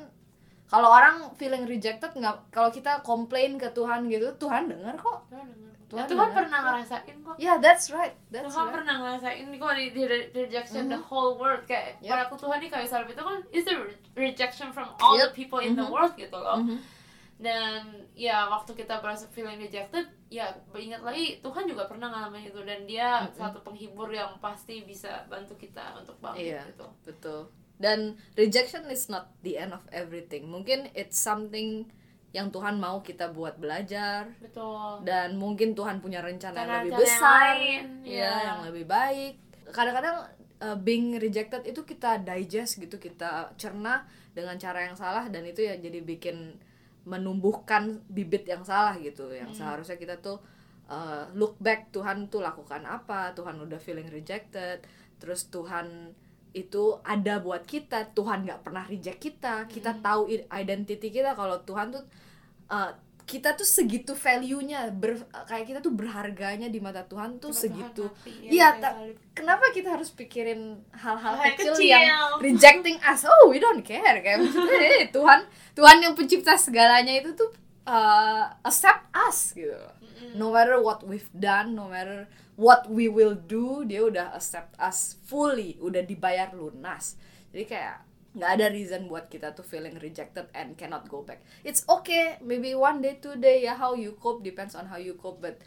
[0.66, 5.48] kalau orang feeling rejected nggak kalau kita komplain ke Tuhan gitu Tuhan dengar kok Tuhan
[5.48, 5.72] dengar.
[5.86, 6.34] Tuhan Ya, Tuhan dengar.
[6.36, 10.40] pernah ngerasain kok yeah that's right that's Tuhan right pernah ngerasain kok di, di, di
[10.42, 12.10] rejection the whole world kayak Yep.
[12.10, 15.24] pada aku Tuhan nih kayak Salib itu kan is the re- rejection from all the
[15.24, 15.32] Yep.
[15.32, 15.88] people in the Mhm.
[15.88, 16.78] world gitu loh Mhm.
[17.42, 22.62] Dan ya waktu kita berasa feeling rejected ya ingat lagi Tuhan juga pernah ngalamin itu.
[22.64, 26.62] Dan dia satu penghibur yang pasti bisa bantu kita untuk bangkit Iya.
[26.72, 26.88] gitu.
[27.04, 27.42] betul.
[27.78, 30.48] Dan rejection is not the end of everything.
[30.48, 31.90] Mungkin it's something
[32.34, 34.30] yang Tuhan mau kita buat belajar.
[34.42, 35.04] Betul.
[35.04, 37.30] Dan mungkin Tuhan punya rencana yang Rencana lebih yang besar.
[37.54, 38.34] lain, ya iya.
[38.50, 39.34] yang lebih baik.
[39.70, 40.18] Kadang-kadang
[40.64, 45.62] uh, being rejected itu kita digest gitu kita cerna dengan cara yang salah dan itu
[45.62, 46.58] ya jadi bikin
[47.04, 49.58] menumbuhkan bibit yang salah gitu yang Hmm.
[49.60, 50.40] seharusnya kita tuh
[50.88, 54.84] uh, look back Tuhan tuh lakukan apa Tuhan udah feeling rejected
[55.20, 56.16] terus Tuhan
[56.54, 60.04] itu ada buat kita Tuhan nggak pernah reject kita kita Hmm.
[60.06, 60.22] tahu
[60.54, 62.04] identity kita kalau Tuhan tuh
[62.72, 62.92] uh,
[63.24, 68.12] kita tuh segitu value-nya ber- kayak kita tuh berharganya di mata Tuhan tuh segitu.
[68.28, 69.16] ya, iya salib.
[69.32, 71.88] kenapa kita harus pikirin hal-hal Hal kecil, kecil.
[71.88, 73.24] yang rejecting us?
[73.24, 75.40] Oh we don't care kayak maksudnya eh, Tuhan
[75.72, 77.50] Tuhan yang pencipta segalanya itu tuh
[77.86, 79.80] uh, accept us gitu.
[80.36, 85.16] No matter what we've done no matter what we will do dia udah accept us
[85.24, 87.16] fully udah dibayar lunas.
[87.50, 87.98] Jadi kayak
[88.34, 92.74] nggak ada reason buat kita tuh feeling rejected and cannot go back it's okay maybe
[92.74, 95.62] one day two day ya how you cope depends on how you cope but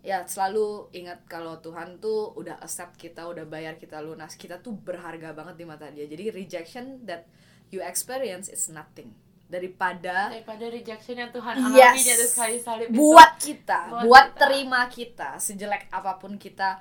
[0.00, 4.74] ya selalu ingat kalau Tuhan tuh udah accept kita udah bayar kita lunas kita tuh
[4.74, 7.28] berharga banget di mata dia jadi rejection that
[7.70, 9.12] you experience is nothing
[9.46, 11.94] daripada daripada rejection yang Tuhan Yes.
[11.94, 12.96] alami di atas kayu salib itu.
[12.96, 14.40] buat kita Buat buat, kita.
[14.40, 16.80] terima kita sejelek apa pun kita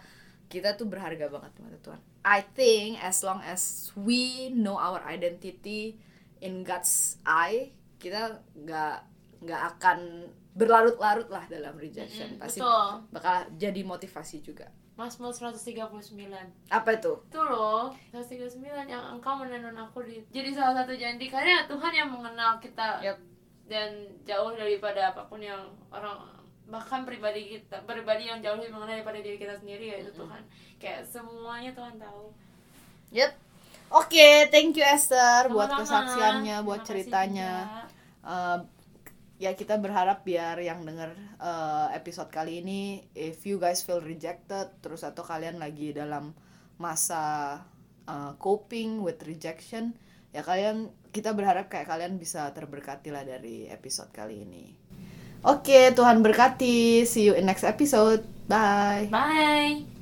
[0.49, 4.99] kita tuh berharga banget di mata Tuhan I think as long as we know our
[5.07, 5.95] identity
[6.41, 8.95] in God's eye kita nggak
[9.39, 12.35] nggak akan berlarut-larut lah dalam rejection.
[12.35, 12.91] Mm-mm, pasti betul.
[13.15, 14.67] bakal jadi motivasi juga.
[14.99, 15.95] Mazmur 139
[16.67, 21.31] apa itu itu loh 139 yang engkau menenon aku di jadi salah satu janji.
[21.31, 23.17] Karena Tuhan yang mengenal kita Yep.
[23.71, 23.89] dan
[24.27, 26.19] jauh daripada apa pun yang orang
[26.69, 30.41] bahkan pribadi kita pribadi yang jauh lebih mengenal daripada diri kita sendiri yaitu Tuhan
[30.77, 32.29] kayak semuanya Tuhan tahu
[33.09, 33.31] Yep.
[33.89, 35.81] Oke, thank you Esther buat Sama-sama.
[35.81, 37.51] kesaksiannya, buat Terima ceritanya.
[38.21, 38.57] Eh,
[39.41, 41.09] ya kita berharap biar yang denger
[41.41, 46.37] eh, episode kali ini, if you guys feel rejected, terus atau kalian lagi dalam
[46.77, 47.57] masa
[48.05, 49.97] eh, coping with rejection,
[50.37, 54.78] ya kalian kita berharap kayak kalian bisa terberkati lah dari episode kali ini.
[55.43, 57.07] Oke, Tuhan berkati.
[57.07, 58.23] See you in next episode.
[58.49, 59.07] Bye.
[59.13, 59.98] bye